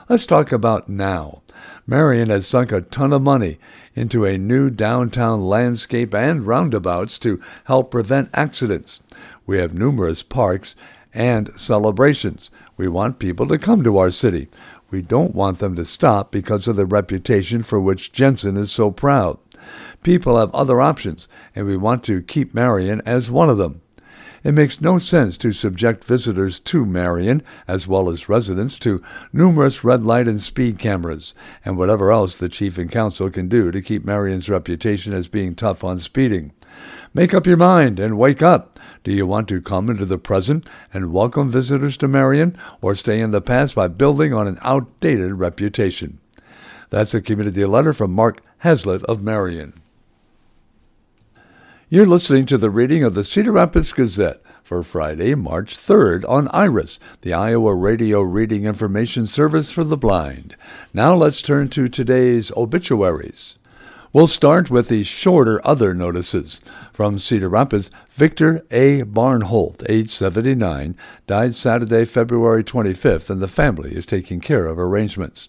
[0.09, 1.43] Let's talk about now.
[1.87, 3.61] Marion has sunk a ton of money
[3.95, 9.01] into a new downtown landscape and roundabouts to help prevent accidents.
[9.47, 10.75] We have numerous parks
[11.13, 12.51] and celebrations.
[12.77, 14.49] We want people to come to our city.
[14.91, 18.91] We don't want them to stop because of the reputation for which Jensen is so
[18.91, 19.39] proud.
[20.03, 23.81] People have other options, and we want to keep Marion as one of them.
[24.43, 29.03] It makes no sense to subject visitors to Marion, as well as residents, to
[29.33, 33.71] numerous red light and speed cameras, and whatever else the chief and council can do
[33.71, 36.53] to keep Marion's reputation as being tough on speeding.
[37.15, 38.74] Make up your mind and wake up.
[39.05, 43.21] Do you want to come into the present and welcome visitors to Marion, or stay
[43.21, 46.21] in the past by building on an outdated reputation?
[46.89, 49.75] That's a community letter from Mark Hazlitt of Marion.
[51.91, 56.49] You're listening to the reading of the Cedar Rapids Gazette for Friday, March 3rd on
[56.49, 60.57] IRIS, the Iowa Radio Reading Information Service for the Blind.
[60.95, 63.59] Now let's turn to today's obituaries.
[64.15, 66.61] We'll start with the shorter other notices.
[66.93, 69.03] From Cedar Rapids, Victor A.
[69.03, 70.97] Barnholt, age 79,
[71.27, 75.49] died Saturday, February 25th, and the family is taking care of arrangements.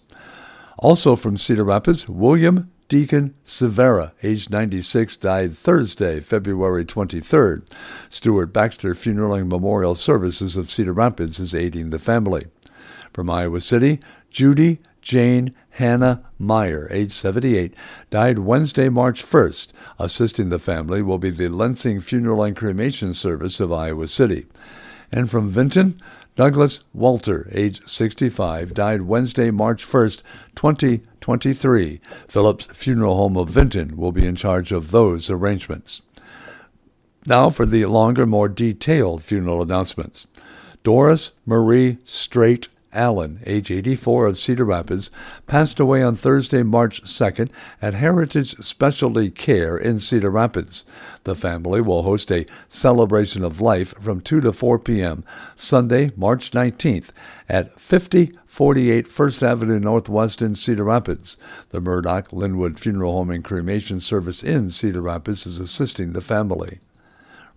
[0.80, 7.70] Also from Cedar Rapids, William Deacon Severa, age 96, died Thursday, February 23rd.
[8.10, 12.46] Stewart Baxter Funeral and Memorial Services of Cedar Rapids is aiding the family.
[13.12, 17.74] From Iowa City, Judy Jane Hannah Meyer, age 78,
[18.10, 19.68] died Wednesday, March 1st.
[20.00, 24.46] Assisting the family will be the Lensing Funeral and Cremation Service of Iowa City.
[25.12, 26.02] And from Vinton,
[26.34, 30.22] Douglas Walter, age 65, died Wednesday, March 1st,
[30.56, 32.00] 2023.
[32.26, 36.02] Phillips Funeral Home of Vinton will be in charge of those arrangements.
[37.28, 40.26] Now for the longer, more detailed funeral announcements.
[40.82, 42.66] Doris Marie Straight
[42.96, 45.10] Allen, age 84 of Cedar Rapids,
[45.46, 50.84] passed away on Thursday, March 2nd at Heritage Specialty Care in Cedar Rapids.
[51.24, 55.24] The family will host a celebration of life from 2 to 4 p.m.
[55.54, 57.12] Sunday, March 19th
[57.48, 61.36] at 5048 First Avenue Northwest in Cedar Rapids.
[61.70, 66.78] The Murdoch Linwood Funeral Home and Cremation Service in Cedar Rapids is assisting the family.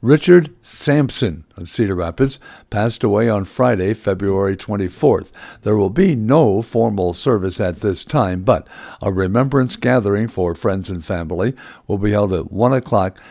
[0.01, 5.29] Richard Sampson of Cedar Rapids passed away on Friday, February 24th.
[5.63, 8.65] There will be no formal service at this time, but
[9.01, 11.53] a remembrance gathering for friends and family
[11.85, 13.21] will be held at 1 o'clock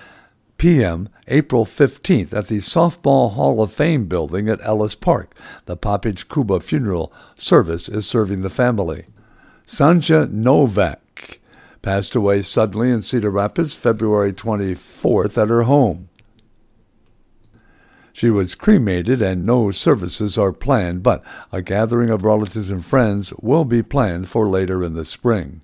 [0.59, 1.09] p.m.
[1.26, 5.35] April 15th at the Softball Hall of Fame building at Ellis Park.
[5.64, 9.07] The Poppage Kuba funeral service is serving the family.
[9.66, 11.40] Sanja Novak
[11.81, 16.08] passed away suddenly in Cedar Rapids February 24th at her home.
[18.18, 23.33] She was cremated and no services are planned, but a gathering of relatives and friends
[23.40, 25.61] will be planned for later in the spring.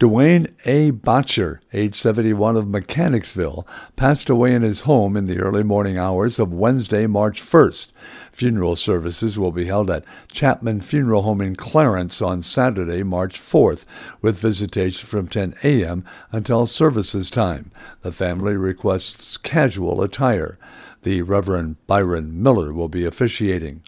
[0.00, 0.92] Dwayne A.
[0.92, 3.66] Botcher, age 71 of Mechanicsville,
[3.96, 7.92] passed away in his home in the early morning hours of Wednesday, March 1st.
[8.32, 13.84] Funeral services will be held at Chapman Funeral Home in Clarence on Saturday, March 4th,
[14.22, 16.02] with visitation from 10 a.m.
[16.32, 17.70] until services time.
[18.00, 20.58] The family requests casual attire.
[21.04, 23.82] The Reverend Byron Miller will be officiating.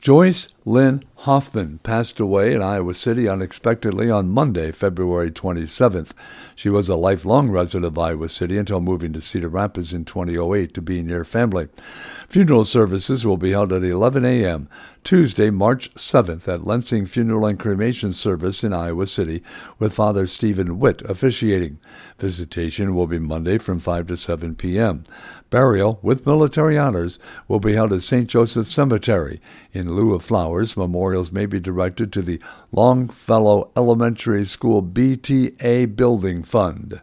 [0.00, 6.12] Joyce Lynn Hoffman passed away in Iowa City unexpectedly on Monday, February 27th.
[6.56, 10.74] She was a lifelong resident of Iowa City until moving to Cedar Rapids in 2008
[10.74, 11.68] to be near family.
[12.26, 14.68] Funeral services will be held at 11 a.m.
[15.04, 19.44] Tuesday, March 7th at Lensing Funeral and Cremation Service in Iowa City
[19.78, 21.78] with Father Stephen Witt officiating.
[22.18, 25.04] Visitation will be Monday from 5 to 7 p.m.
[25.52, 28.26] Burial with military honors will be held at St.
[28.26, 29.38] Joseph Cemetery.
[29.74, 32.40] In lieu of flowers, memorials may be directed to the
[32.72, 37.02] Longfellow Elementary School BTA Building Fund.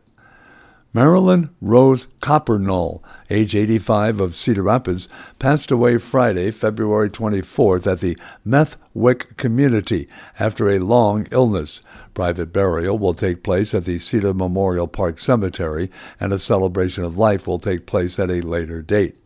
[0.92, 8.18] Marilyn Rose Coppernull, age 85 of Cedar Rapids, passed away Friday, February 24th at the
[8.44, 11.84] Methwick community after a long illness.
[12.16, 17.20] Private burial will take place at the Cedar Memorial Park Cemetery, and a celebration of
[17.20, 19.20] life will take place at a later date.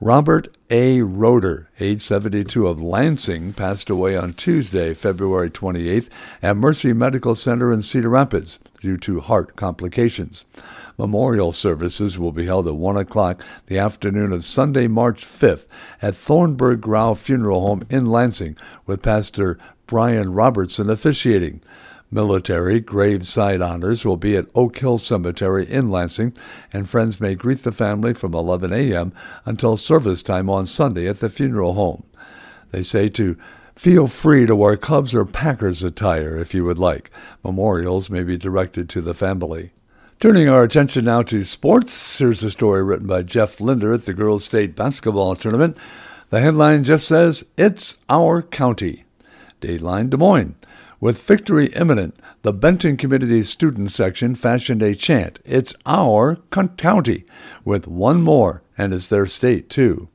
[0.00, 1.02] Robert A.
[1.02, 6.10] Roeder, age 72 of Lansing, passed away on Tuesday, February 28th
[6.42, 10.46] at Mercy Medical Center in Cedar Rapids due to heart complications.
[10.96, 15.66] Memorial services will be held at 1 o'clock the afternoon of Sunday, March 5th
[16.00, 18.56] at Thornburg Grau Funeral Home in Lansing
[18.86, 19.58] with Pastor
[19.88, 21.60] Brian Robertson officiating.
[22.12, 26.32] Military graveside honors will be at Oak Hill Cemetery in Lansing,
[26.72, 29.12] and friends may greet the family from 11 a.m.
[29.44, 32.04] until service time on Sunday at the funeral home.
[32.70, 33.36] They say to
[33.76, 37.10] feel free to wear Cubs or Packers attire if you would like.
[37.44, 39.70] Memorials may be directed to the family.
[40.18, 44.14] Turning our attention now to sports, here's a story written by Jeff Linder at the
[44.14, 45.76] Girls State Basketball Tournament.
[46.30, 49.04] The headline just says, It's Our County.
[49.60, 50.56] Dateline Des Moines.
[50.98, 56.36] With victory imminent, the Benton Community Student Section fashioned a chant, It's Our
[56.78, 57.24] County,
[57.64, 60.08] with one more, and it's their state, too.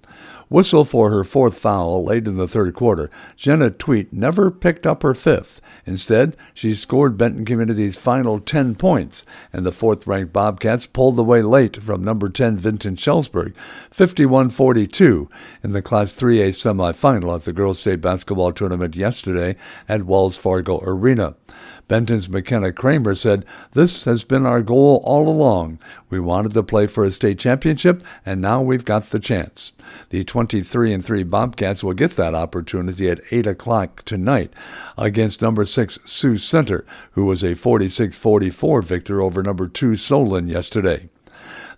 [0.52, 3.10] Whistle for her fourth foul late in the third quarter.
[3.38, 5.62] Jenna Tweet never picked up her fifth.
[5.86, 11.42] Instead, she scored Benton Community's final 10 points, and the fourth ranked Bobcats pulled away
[11.42, 13.56] late from number 10 Vinton Shellsburg,
[13.92, 15.30] 51 42,
[15.64, 19.56] in the Class 3A semifinal at the Girls State Basketball Tournament yesterday
[19.88, 21.36] at Wells Fargo Arena.
[21.92, 25.78] Benton's McKenna Kramer said, This has been our goal all along.
[26.10, 29.74] We wanted to play for a state championship, and now we've got the chance.
[30.08, 34.54] The 23 and 3 Bobcats will get that opportunity at 8 o'clock tonight
[34.98, 40.48] against number 6 Sioux Center, who was a 46 44 victor over number 2 Solon
[40.48, 41.10] yesterday.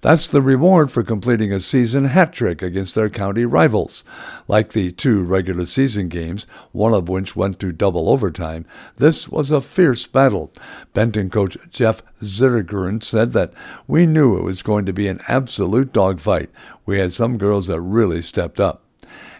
[0.03, 4.03] That's the reward for completing a season hat trick against their county rivals.
[4.49, 6.43] Like the two regular season games,
[6.73, 8.65] one of which went to double overtime,
[8.97, 10.51] this was a fierce battle.
[10.93, 13.53] Benton coach Jeff Zittergren said that
[13.87, 16.49] we knew it was going to be an absolute dogfight.
[16.85, 18.83] We had some girls that really stepped up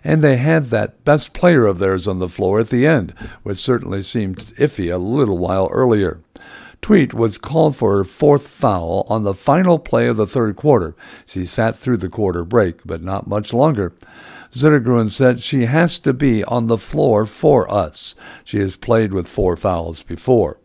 [0.01, 3.11] and they had that best player of theirs on the floor at the end,
[3.43, 6.21] which certainly seemed iffy a little while earlier.
[6.83, 10.97] Tweet was called for her fourth foul on the final play of the third quarter.
[11.25, 13.93] She sat through the quarter break, but not much longer.
[14.51, 18.15] Zettergruen said she has to be on the floor for us.
[18.43, 20.57] She has played with four fouls before.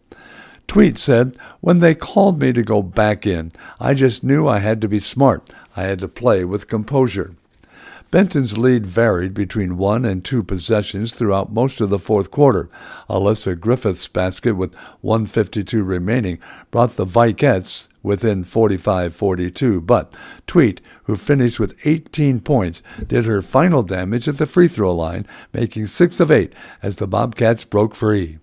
[0.67, 4.81] Tweet said, When they called me to go back in, I just knew I had
[4.81, 5.49] to be smart.
[5.77, 7.37] I had to play with composure.
[8.11, 12.71] Benton's lead varied between one and two possessions throughout most of the fourth quarter.
[13.11, 16.39] Alyssa Griffith's basket with 152 remaining
[16.71, 23.83] brought the Vikettes within 45-42, but Tweet, who finished with 18 points, did her final
[23.83, 28.39] damage at the free throw line, making 6 of 8 as the Bobcats broke free.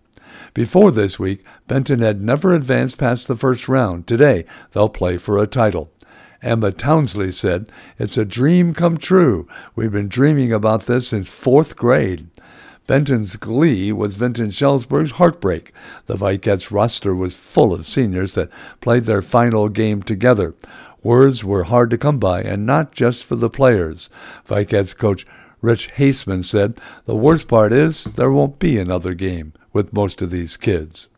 [0.54, 4.06] Before this week, Benton had never advanced past the first round.
[4.06, 5.92] Today, they'll play for a title.
[6.46, 7.68] Emma Townsley said,
[7.98, 9.48] It's a dream come true.
[9.76, 12.28] We've been dreaming about this since fourth grade.
[12.86, 15.74] Benton's glee was Vinton Shellsburg's heartbreak.
[16.06, 20.54] The Vikettes roster was full of seniors that played their final game together.
[21.02, 24.10] Words were hard to come by, and not just for the players.
[24.46, 25.26] Vikettes coach
[25.62, 30.30] Rich Haseman said, The worst part is there won't be another game with most of
[30.30, 31.10] these kids.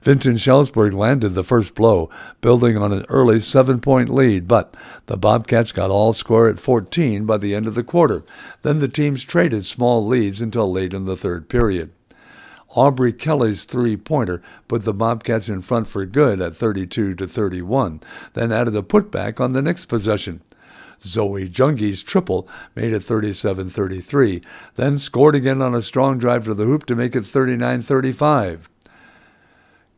[0.00, 2.08] Vinton Shellsburg landed the first blow,
[2.40, 4.76] building on an early seven point lead, but
[5.06, 8.24] the Bobcats got all score at 14 by the end of the quarter.
[8.62, 11.90] Then the teams traded small leads until late in the third period.
[12.76, 18.00] Aubrey Kelly's three-pointer put the Bobcats in front for good at 32 to 31,
[18.34, 20.42] then added a putback on the next possession.
[21.00, 24.44] Zoe Jungi's triple made it 37-33,
[24.74, 28.68] then scored again on a strong drive to the hoop to make it 39-35.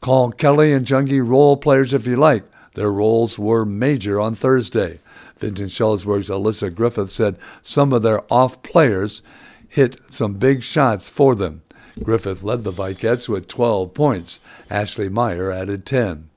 [0.00, 2.44] Call Kelly and Jungi role players if you like.
[2.72, 4.98] Their roles were major on Thursday.
[5.36, 9.22] Vinton Shellsburg's Alyssa Griffith said some of their off players
[9.68, 11.62] hit some big shots for them.
[12.02, 14.40] Griffith led the Vikettes with 12 points.
[14.70, 16.29] Ashley Meyer added 10.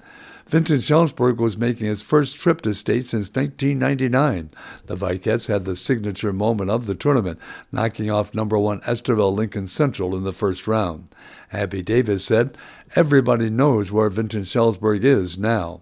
[0.46, 4.50] Vinton Shellsburg was making his first trip to state since 1999.
[4.86, 7.40] The Vikettes had the signature moment of the tournament,
[7.72, 11.10] knocking off number one Estherville Lincoln Central in the first round.
[11.52, 12.58] Abby Davis said,
[12.96, 15.82] Everybody knows where Vincent Shellsburg is now.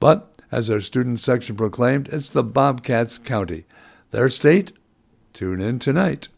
[0.00, 3.64] But, as our student section proclaimed, it's the Bobcats County.
[4.10, 4.72] Their state?
[5.32, 6.28] Tune in tonight.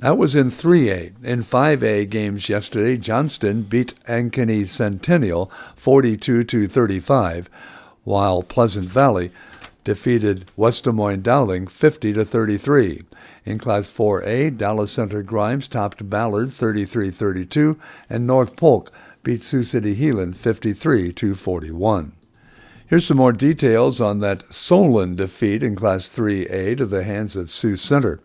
[0.00, 1.22] That was in 3A.
[1.22, 7.50] In 5A games yesterday, Johnston beat Ankeny Centennial 42 to 35,
[8.04, 9.30] while Pleasant Valley
[9.84, 13.02] defeated West Des Moines Dowling 50 to 33.
[13.44, 17.78] In Class 4A, Dallas Center Grimes topped Ballard 33-32,
[18.08, 18.90] and North Polk
[19.22, 22.12] beat Sioux City Heelan 53 to 41.
[22.86, 27.50] Here's some more details on that Solon defeat in Class 3A to the hands of
[27.50, 28.22] Sioux Center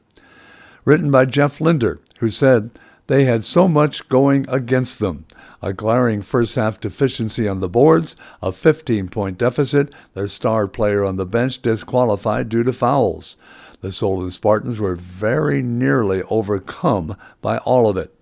[0.86, 2.72] written by Jeff Linder, who said
[3.08, 5.26] they had so much going against them.
[5.62, 11.04] A glaring first half deficiency on the boards, a 15 point deficit, their star player
[11.04, 13.38] on the bench disqualified due to fouls.
[13.82, 18.15] The Solon Spartans were very nearly overcome by all of it.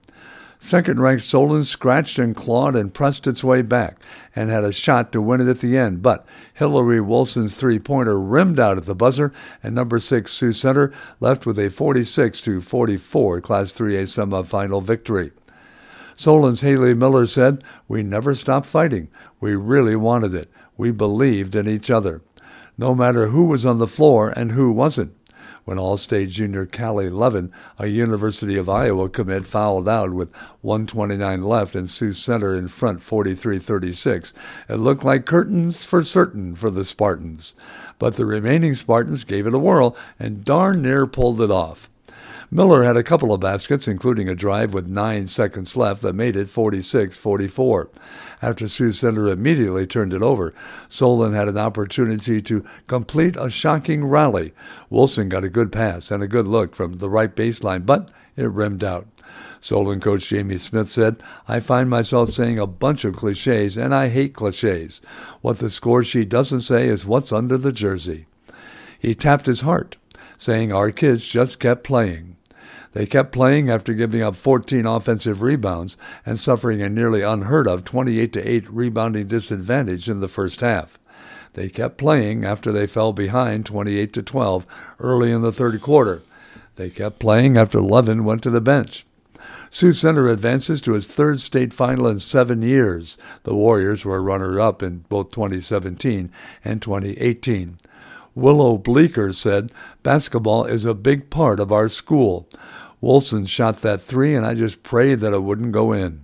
[0.63, 3.97] Second-ranked Solon scratched and clawed and pressed its way back
[4.33, 8.61] and had a shot to win it at the end, but Hillary Wilson's three-pointer rimmed
[8.61, 14.03] out at the buzzer, and number six Sioux Center left with a 46-44 Class 3A
[14.03, 15.31] semifinal victory.
[16.15, 19.09] Solon's Haley Miller said, We never stopped fighting.
[19.41, 20.49] We really wanted it.
[20.77, 22.21] We believed in each other.
[22.77, 25.13] No matter who was on the floor and who wasn't
[25.65, 31.75] when All-State junior Callie Levin, a University of Iowa commit, fouled out with 129 left
[31.75, 34.33] and Sioux Center in front 43-36.
[34.69, 37.55] It looked like curtains for certain for the Spartans.
[37.99, 41.89] But the remaining Spartans gave it a whirl and darn near pulled it off.
[42.53, 46.35] Miller had a couple of baskets, including a drive with nine seconds left that made
[46.35, 47.89] it 46-44.
[48.43, 50.53] After Sioux Center immediately turned it over,
[50.87, 54.53] Solon had an opportunity to complete a shocking rally.
[54.91, 58.51] Wilson got a good pass and a good look from the right baseline, but it
[58.51, 59.07] rimmed out.
[59.59, 64.09] Solon coach Jamie Smith said, I find myself saying a bunch of cliches, and I
[64.09, 65.01] hate cliches.
[65.41, 68.27] What the score sheet doesn't say is what's under the jersey.
[68.99, 69.95] He tapped his heart,
[70.37, 72.32] saying our kids just kept playing.
[72.93, 77.83] They kept playing after giving up 14 offensive rebounds and suffering a nearly unheard of
[77.83, 80.99] 28 8 rebounding disadvantage in the first half.
[81.53, 86.21] They kept playing after they fell behind 28 12 early in the third quarter.
[86.75, 89.05] They kept playing after Levin went to the bench.
[89.69, 93.17] Sioux Center advances to its third state final in seven years.
[93.43, 96.31] The Warriors were runner-up in both 2017
[96.63, 97.77] and 2018.
[98.35, 99.71] Willow Bleeker said,
[100.01, 102.47] Basketball is a big part of our school.
[103.03, 106.23] Wilson shot that three, and I just prayed that it wouldn't go in.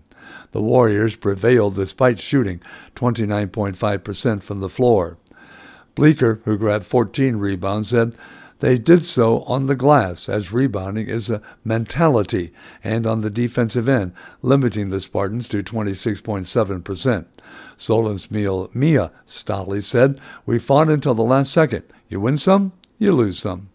[0.54, 2.60] The Warriors prevailed despite shooting
[2.96, 5.18] 29.5% from the floor.
[5.94, 8.16] Bleeker, who grabbed 14 rebounds, said
[8.60, 13.90] they did so on the glass, as rebounding is a mentality, and on the defensive
[13.90, 17.26] end, limiting the Spartans to 26.7%.
[17.76, 21.84] Solon's Mia Stolley said, We fought until the last second.
[22.08, 23.69] You win some, you lose some.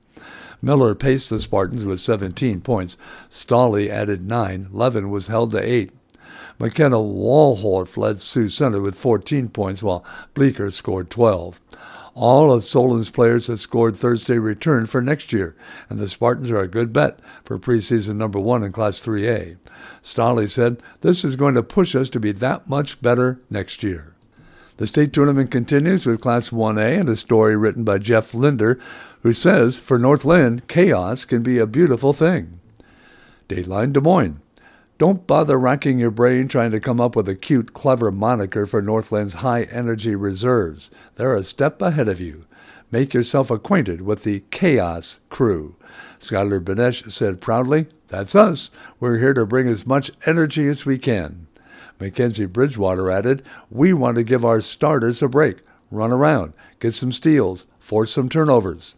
[0.63, 2.97] Miller paced the Spartans with 17 points.
[3.31, 4.69] Stolley added 9.
[4.71, 5.91] Levin was held to 8.
[6.59, 11.61] McKenna Walhorf led Sioux Center with 14 points, while Bleeker scored 12.
[12.15, 15.57] All of Solon's players that scored Thursday returned for next year,
[15.91, 19.57] and the Spartans are a good bet for preseason number one in Class 3A.
[20.01, 24.14] Stolley said, This is going to push us to be that much better next year.
[24.77, 28.81] The state tournament continues with Class 1A and a story written by Jeff Linder,
[29.23, 32.59] who says for North Linn, chaos can be a beautiful thing.
[33.49, 34.41] Dateline Des Moines.
[34.99, 38.83] Don't bother racking your brain trying to come up with a cute, clever moniker for
[38.83, 40.91] North Linn's high energy reserves.
[41.15, 42.45] They're a step ahead of you.
[42.91, 45.77] Make yourself acquainted with the Chaos Crew.
[46.19, 48.71] Skylar Benesh said proudly, That's us.
[48.99, 51.47] We're here to bring as much energy as we can.
[52.01, 55.59] Mackenzie Bridgewater added, We want to give our starters a break.
[55.91, 58.97] Run around, get some steals, force some turnovers.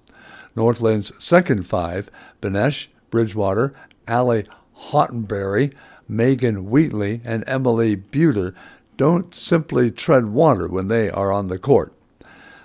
[0.54, 3.74] North Linn's second five, Benesh, Bridgewater,
[4.08, 5.74] Allie Hautenberry,
[6.08, 8.54] Megan Wheatley, and Emily Buter,
[8.96, 11.92] don't simply tread water when they are on the court.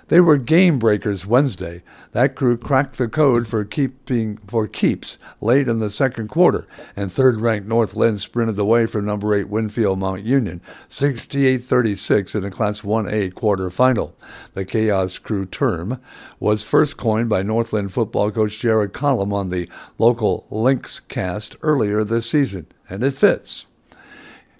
[0.08, 1.82] They were game breakers Wednesday.
[2.12, 7.10] That crew cracked the code for keeping for keeps late in the second quarter, and
[7.10, 10.60] third-ranked North Linn sprinted away from number 8 Winfield Mount Union
[10.90, 14.12] 68-36 in the Class 1A quarterfinal.
[14.52, 16.02] The Chaos Crew term
[16.38, 21.56] was first coined by North Linn football coach Jared Collum on the local Lynx cast
[21.62, 23.68] earlier this season, and it fits.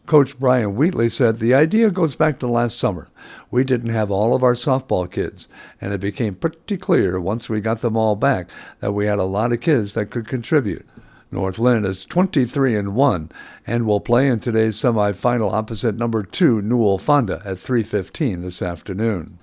[0.07, 3.09] Coach Brian Wheatley said the idea goes back to last summer.
[3.51, 5.49] We didn't have all of our softball kids,
[5.81, 8.49] and it became pretty clear once we got them all back
[8.81, 10.85] that we had a lot of kids that could contribute.
[11.31, 13.31] North Linn is 23 and 1
[13.67, 19.39] and will play in today's semifinal opposite number 2 Newell Fonda at 3:15 this afternoon.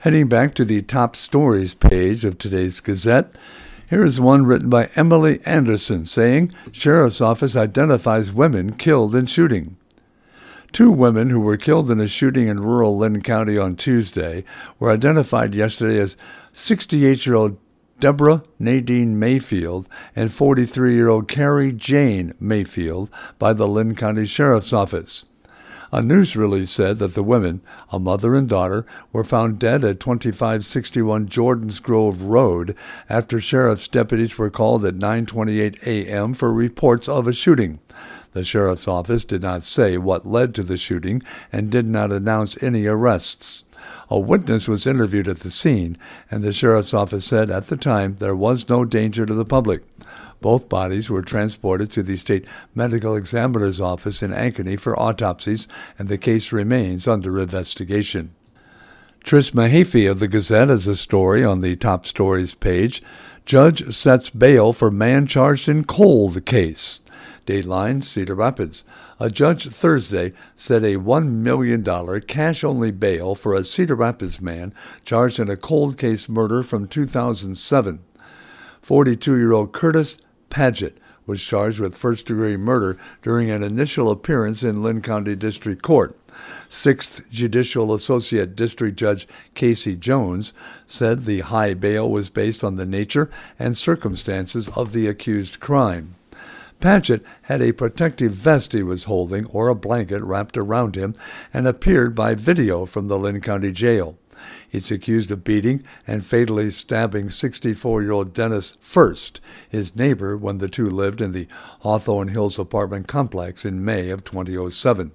[0.00, 3.36] Heading back to the top stories page of today's Gazette,
[3.88, 9.76] here is one written by Emily Anderson saying, Sheriff's Office identifies women killed in shooting.
[10.72, 14.44] Two women who were killed in a shooting in rural Linn County on Tuesday
[14.78, 16.16] were identified yesterday as
[16.52, 17.58] 68 year old
[17.98, 24.72] Deborah Nadine Mayfield and 43 year old Carrie Jane Mayfield by the Linn County Sheriff's
[24.72, 25.24] Office.
[25.90, 30.00] A news release said that the women, a mother and daughter, were found dead at
[30.00, 32.76] 2561 Jordans Grove Road
[33.08, 36.34] after sheriff's deputies were called at 9:28 a.m.
[36.34, 37.78] for reports of a shooting.
[38.32, 41.22] The sheriff's office did not say what led to the shooting
[41.52, 43.64] and did not announce any arrests.
[44.10, 45.96] A witness was interviewed at the scene,
[46.30, 49.82] and the sheriff's office said at the time there was no danger to the public.
[50.40, 55.68] Both bodies were transported to the state medical examiner's office in Ankeny for autopsies,
[55.98, 58.30] and the case remains under investigation.
[59.24, 63.02] Trish Mehaffey of the Gazette has a story on the top stories page.
[63.44, 67.00] Judge sets bail for man charged in cold case.
[67.48, 68.84] Dateline, Cedar Rapids.
[69.18, 71.82] A judge Thursday set a $1 million
[72.20, 76.86] cash only bail for a Cedar Rapids man charged in a cold case murder from
[76.86, 78.00] 2007.
[78.82, 80.20] 42 year old Curtis
[80.50, 85.80] Paget was charged with first degree murder during an initial appearance in Linn County District
[85.80, 86.14] Court.
[86.68, 90.52] Sixth Judicial Associate District Judge Casey Jones
[90.86, 96.14] said the high bail was based on the nature and circumstances of the accused crime.
[96.80, 101.14] Paget had a protective vest he was holding or a blanket wrapped around him
[101.52, 104.16] and appeared by video from the Linn County Jail.
[104.68, 110.58] He's accused of beating and fatally stabbing 64 year old Dennis First, his neighbor when
[110.58, 111.48] the two lived in the
[111.80, 115.10] Hawthorne Hills apartment complex in May of 2007.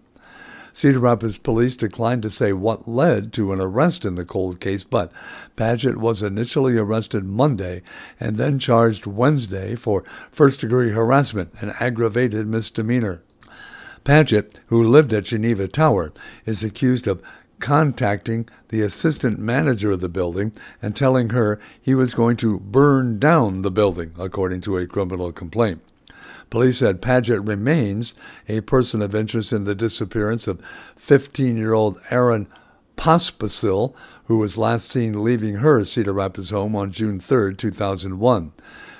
[0.75, 4.83] Cedar Rapids police declined to say what led to an arrest in the cold case,
[4.83, 5.11] but
[5.55, 7.83] Paget was initially arrested Monday
[8.19, 13.21] and then charged Wednesday for first degree harassment and aggravated misdemeanor.
[14.03, 16.11] Paget, who lived at Geneva Tower,
[16.43, 17.21] is accused of
[17.59, 20.51] contacting the assistant manager of the building
[20.81, 25.31] and telling her he was going to burn down the building, according to a criminal
[25.31, 25.81] complaint.
[26.53, 28.13] Police said Paget remains
[28.47, 30.63] a person of interest in the disappearance of
[30.95, 32.45] 15 year old Erin
[32.95, 33.95] Pospisil,
[34.25, 38.51] who was last seen leaving her Cedar Rapids home on June 3, 2001.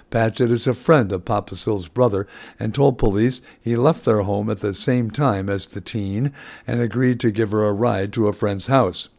[0.10, 2.26] Paget is a friend of Pospisil's brother
[2.60, 6.34] and told police he left their home at the same time as the teen
[6.66, 9.10] and agreed to give her a ride to a friend's house.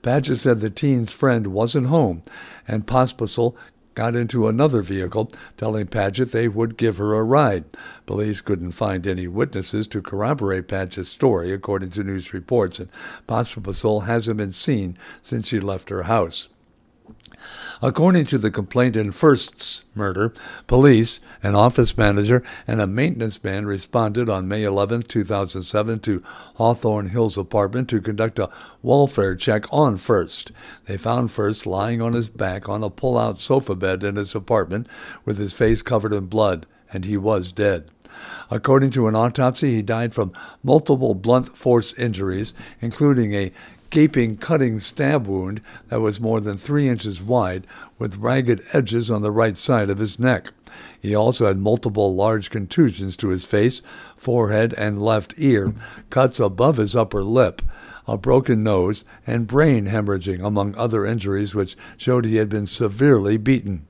[0.00, 2.22] Paget said the teen's friend wasn't home,
[2.66, 3.54] and Pospisil
[3.94, 7.64] got into another vehicle, telling Paget they would give her a ride.
[8.06, 12.90] Police couldn't find any witnesses to corroborate Paget's story, according to news reports, and
[13.26, 16.48] Pospisil hasn't been seen since she left her house.
[17.82, 20.32] According to the complaint in First's murder,
[20.66, 26.22] police, an office manager, and a maintenance man responded on May 11, 2007 to
[26.54, 28.50] Hawthorne Hills apartment to conduct a
[28.82, 30.52] welfare check on First.
[30.86, 34.86] They found First lying on his back on a pull-out sofa bed in his apartment
[35.24, 37.90] with his face covered in blood, and he was dead.
[38.50, 40.32] According to an autopsy, he died from
[40.62, 43.52] multiple blunt force injuries, including a
[43.94, 47.64] gaping cutting stab wound that was more than three inches wide
[47.96, 50.48] with ragged edges on the right side of his neck.
[51.00, 53.82] He also had multiple large contusions to his face,
[54.16, 55.72] forehead, and left ear,
[56.10, 57.62] cuts above his upper lip,
[58.08, 63.36] a broken nose, and brain hemorrhaging, among other injuries which showed he had been severely
[63.36, 63.86] beaten.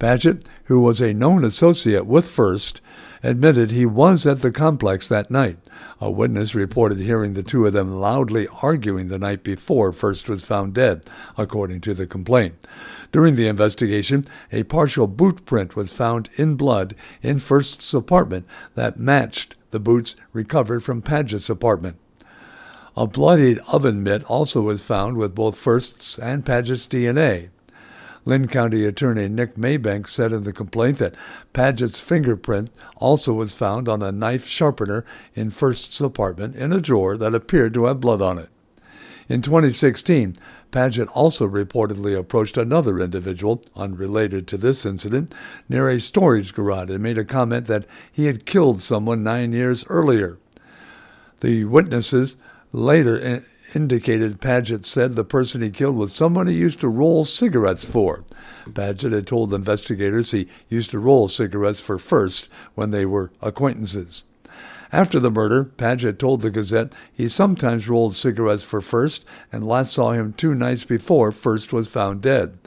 [0.00, 2.80] Paget, who was a known associate with First,
[3.22, 5.58] admitted he was at the complex that night.
[6.00, 10.42] A witness reported hearing the two of them loudly arguing the night before First was
[10.42, 11.04] found dead,
[11.36, 12.54] according to the complaint.
[13.12, 18.98] During the investigation, a partial boot print was found in blood in First's apartment that
[18.98, 21.98] matched the boots recovered from Paget's apartment.
[22.96, 27.50] A bloodied oven mitt also was found with both First's and Paget's DNA.
[28.24, 31.14] Linn County Attorney Nick Maybanks said in the complaint that
[31.52, 35.04] Paget's fingerprint also was found on a knife sharpener
[35.34, 38.50] in First's apartment in a drawer that appeared to have blood on it.
[39.28, 40.34] In 2016,
[40.70, 45.32] Paget also reportedly approached another individual, unrelated to this incident,
[45.68, 49.86] near a storage garage and made a comment that he had killed someone nine years
[49.88, 50.38] earlier.
[51.40, 52.36] The witnesses
[52.72, 53.16] later
[53.74, 58.24] indicated Paget said the person he killed was someone he used to roll cigarettes for.
[58.74, 64.24] Paget had told investigators he used to roll cigarettes for First when they were acquaintances.
[64.92, 69.92] After the murder, Paget told the Gazette he sometimes rolled cigarettes for First and last
[69.92, 72.58] saw him two nights before First was found dead.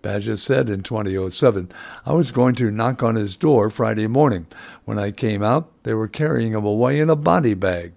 [0.00, 1.70] Paget said in 2007,
[2.04, 4.46] I was going to knock on his door Friday morning.
[4.84, 7.92] When I came out, they were carrying him away in a body bag.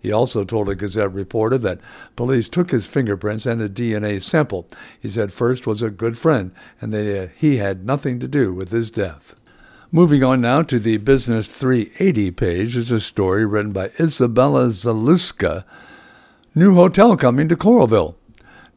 [0.00, 1.80] He also told a Gazette reporter that
[2.16, 4.68] police took his fingerprints and a DNA sample.
[5.00, 8.52] He said First was a good friend and that uh, he had nothing to do
[8.54, 9.34] with his death.
[9.92, 15.64] Moving on now to the Business 380 page is a story written by Izabela Zaluska.
[16.54, 18.16] New hotel coming to Coralville.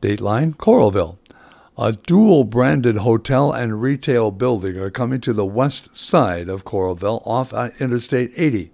[0.02, 1.18] Dateline Coralville.
[1.78, 7.26] A dual branded hotel and retail building are coming to the west side of Coralville
[7.26, 8.72] off Interstate 80.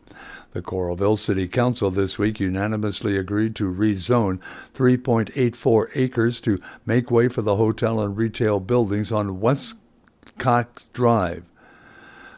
[0.55, 4.39] The Coralville City Council this week unanimously agreed to rezone
[4.73, 11.43] 3.84 acres to make way for the hotel and retail buildings on Westcott Drive.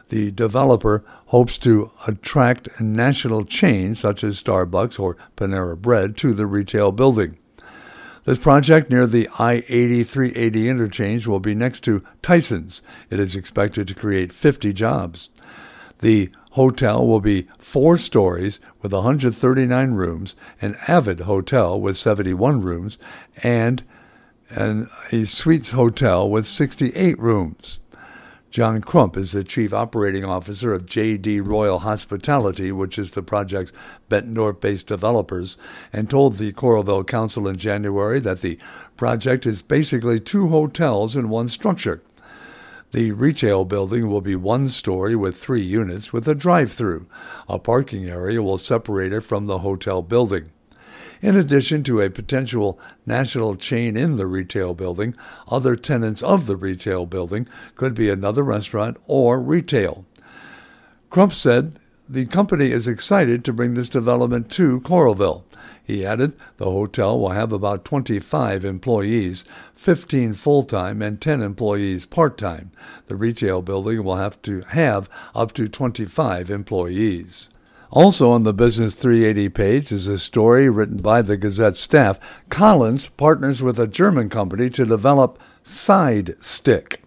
[0.08, 6.46] The developer hopes to attract national chains such as Starbucks or Panera Bread to the
[6.46, 7.38] retail building.
[8.24, 12.82] This project near the I 80 380 interchange will be next to Tyson's.
[13.10, 15.30] It is expected to create 50 jobs.
[16.00, 22.98] The hotel will be four stories with 139 rooms, an Avid hotel with 71 rooms,
[23.42, 23.82] and
[24.50, 27.80] an, a suites hotel with 68 rooms.
[28.50, 33.72] John Crump is the Chief Operating Officer of JD Royal Hospitality, which is the project's
[34.08, 35.58] Bettendorf based developers,
[35.92, 38.58] and told the Coralville Council in January that the
[38.96, 42.00] project is basically two hotels in one structure.
[42.90, 47.06] The retail building will be one story with three units with a drive through.
[47.46, 50.50] A parking area will separate it from the hotel building.
[51.20, 55.14] In addition to a potential national chain in the retail building,
[55.48, 60.06] other tenants of the retail building could be another restaurant or retail.
[61.10, 61.72] Crump said
[62.08, 65.42] the company is excited to bring this development to Coralville.
[65.88, 72.04] He added the hotel will have about 25 employees, 15 full time and 10 employees
[72.04, 72.72] part time.
[73.06, 77.48] The retail building will have to have up to 25 employees.
[77.90, 82.42] Also on the Business 380 page is a story written by the Gazette staff.
[82.50, 87.02] Collins partners with a German company to develop Side Stick.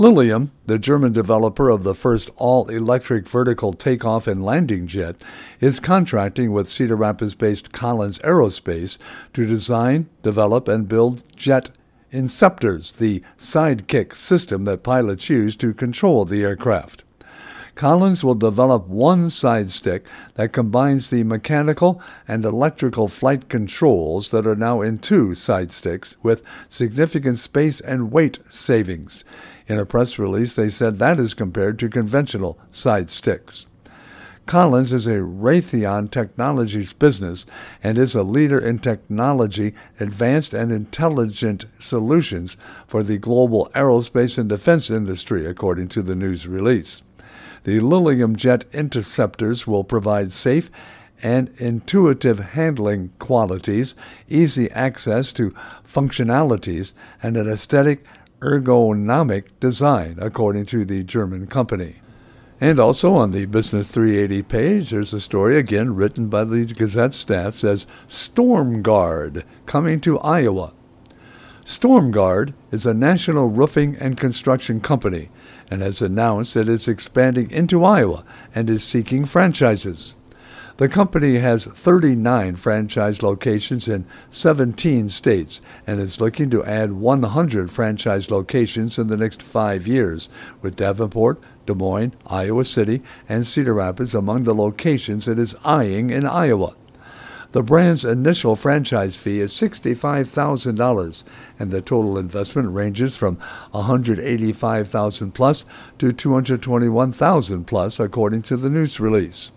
[0.00, 5.22] Lilium, the German developer of the first all electric vertical takeoff and landing jet,
[5.60, 8.96] is contracting with Cedar Rapids based Collins Aerospace
[9.34, 11.68] to design, develop, and build jet
[12.10, 17.02] inceptors, the side stick system that pilots use to control the aircraft.
[17.74, 24.46] Collins will develop one side stick that combines the mechanical and electrical flight controls that
[24.46, 29.24] are now in two side sticks with significant space and weight savings.
[29.66, 33.66] In a press release, they said that is compared to conventional side sticks.
[34.46, 37.46] Collins is a Raytheon Technologies business
[37.84, 42.56] and is a leader in technology, advanced and intelligent solutions
[42.88, 47.02] for the global aerospace and defense industry, according to the news release.
[47.64, 50.70] The Lilium Jet interceptors will provide safe
[51.22, 53.94] and intuitive handling qualities,
[54.28, 55.50] easy access to
[55.84, 58.04] functionalities, and an aesthetic
[58.40, 61.96] ergonomic design, according to the German company.
[62.62, 67.14] And also on the Business 380 page, there's a story again written by the Gazette
[67.14, 70.72] staff says Storm Guard coming to Iowa.
[71.64, 75.30] Storm Guard is a national roofing and construction company
[75.70, 80.16] and has announced that it's expanding into Iowa and is seeking franchises.
[80.80, 87.70] The company has 39 franchise locations in 17 states and is looking to add 100
[87.70, 90.30] franchise locations in the next five years,
[90.62, 96.08] with Davenport, Des Moines, Iowa City, and Cedar Rapids among the locations it is eyeing
[96.08, 96.74] in Iowa.
[97.52, 101.24] The brand's initial franchise fee is $65,000,
[101.58, 103.38] and the total investment ranges from
[103.72, 105.64] 185,000 plus
[105.98, 109.50] to 221,000 plus, according to the news release.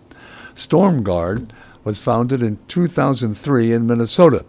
[0.56, 1.50] StormGuard
[1.84, 4.44] was founded in 2003 in Minnesota.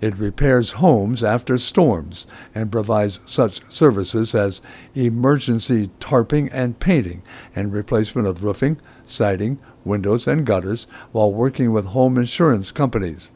[0.00, 4.62] It repairs homes after storms and provides such services as
[4.94, 7.22] emergency tarping and painting
[7.54, 13.32] and replacement of roofing, siding, windows, and gutters while working with home insurance companies.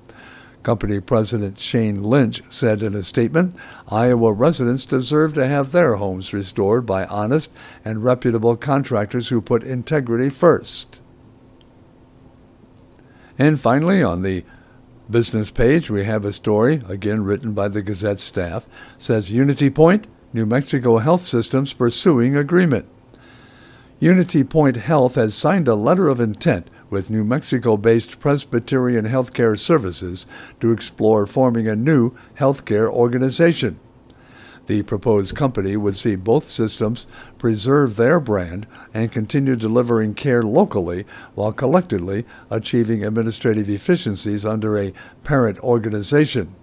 [0.62, 3.56] Company President Shane Lynch said in a statement
[3.90, 7.52] Iowa residents deserve to have their homes restored by honest
[7.84, 11.00] and reputable contractors who put integrity first.
[13.38, 14.44] And finally, on the
[15.12, 20.06] business page, we have a story, again written by the Gazette staff, says Unity Point,
[20.32, 22.86] New Mexico Health Systems pursuing agreement.
[24.00, 29.58] Unity Point Health has signed a letter of intent with New Mexico based Presbyterian Healthcare
[29.58, 30.26] Services
[30.60, 33.78] to explore forming a new healthcare organization.
[34.66, 37.06] The proposed company would see both systems
[37.36, 41.04] preserve their brand and continue delivering care locally
[41.34, 44.92] while collectively achieving administrative efficiencies under a
[45.24, 46.54] parent organization.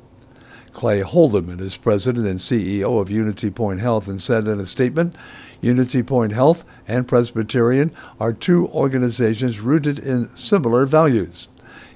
[0.72, 5.16] Clay Holderman is president and CEO of Unity Point Health and said in a statement
[5.62, 11.50] Unity Point Health and Presbyterian are two organizations rooted in similar values.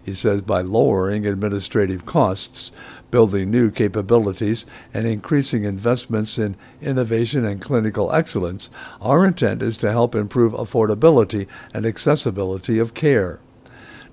[0.04, 2.74] He says by lowering administrative costs,
[3.14, 9.91] building new capabilities, and increasing investments in innovation and clinical excellence, our intent is to
[9.91, 13.39] help improve affordability and accessibility of care.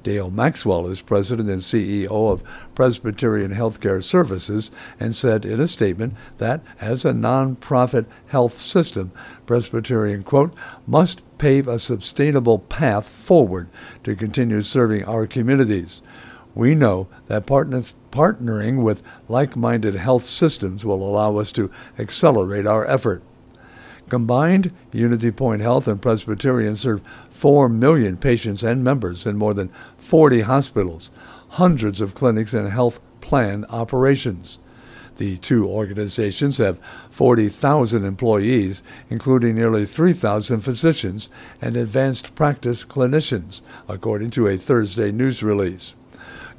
[0.02, 2.44] Dale Maxwell is president and CEO of
[2.74, 9.12] Presbyterian Healthcare Services and said in a statement that as a nonprofit health system,
[9.46, 10.52] Presbyterian, quote,
[10.86, 13.70] must pave a sustainable path forward
[14.04, 16.02] to continue serving our communities.
[16.54, 22.84] We know that partnering with like minded health systems will allow us to accelerate our
[22.86, 23.22] effort.
[24.08, 29.68] Combined, Unity Point Health and Presbyterian serve 4 million patients and members in more than
[29.98, 31.12] 40 hospitals,
[31.50, 34.58] hundreds of clinics, and health plan operations.
[35.18, 36.80] The two organizations have
[37.10, 41.30] 40,000 employees, including nearly 3,000 physicians
[41.62, 45.94] and advanced practice clinicians, according to a Thursday news release.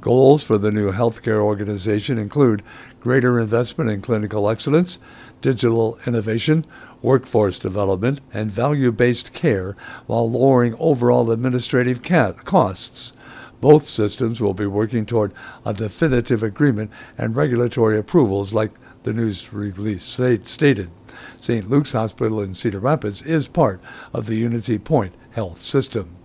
[0.02, 2.64] Goals for the new healthcare organization include
[2.98, 4.98] greater investment in clinical excellence,
[5.40, 6.64] digital innovation,
[7.02, 9.76] workforce development, and value based care
[10.06, 13.12] while lowering overall administrative costs.
[13.60, 15.32] Both systems will be working toward
[15.64, 18.72] a definitive agreement and regulatory approvals, like
[19.04, 20.90] the news release stated.
[21.36, 21.70] St.
[21.70, 23.80] Luke's Hospital in Cedar Rapids is part
[24.12, 26.16] of the Unity Point Health System.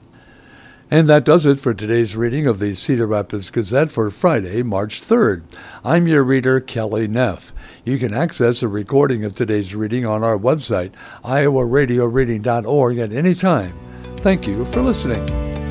[0.89, 5.01] And that does it for today's reading of the Cedar Rapids Gazette for Friday, March
[5.01, 5.43] 3rd.
[5.83, 7.53] I'm your reader, Kelly Neff.
[7.83, 10.91] You can access a recording of today's reading on our website,
[11.25, 13.77] iowaradioreading.org, at any time.
[14.17, 15.66] Thank you for listening.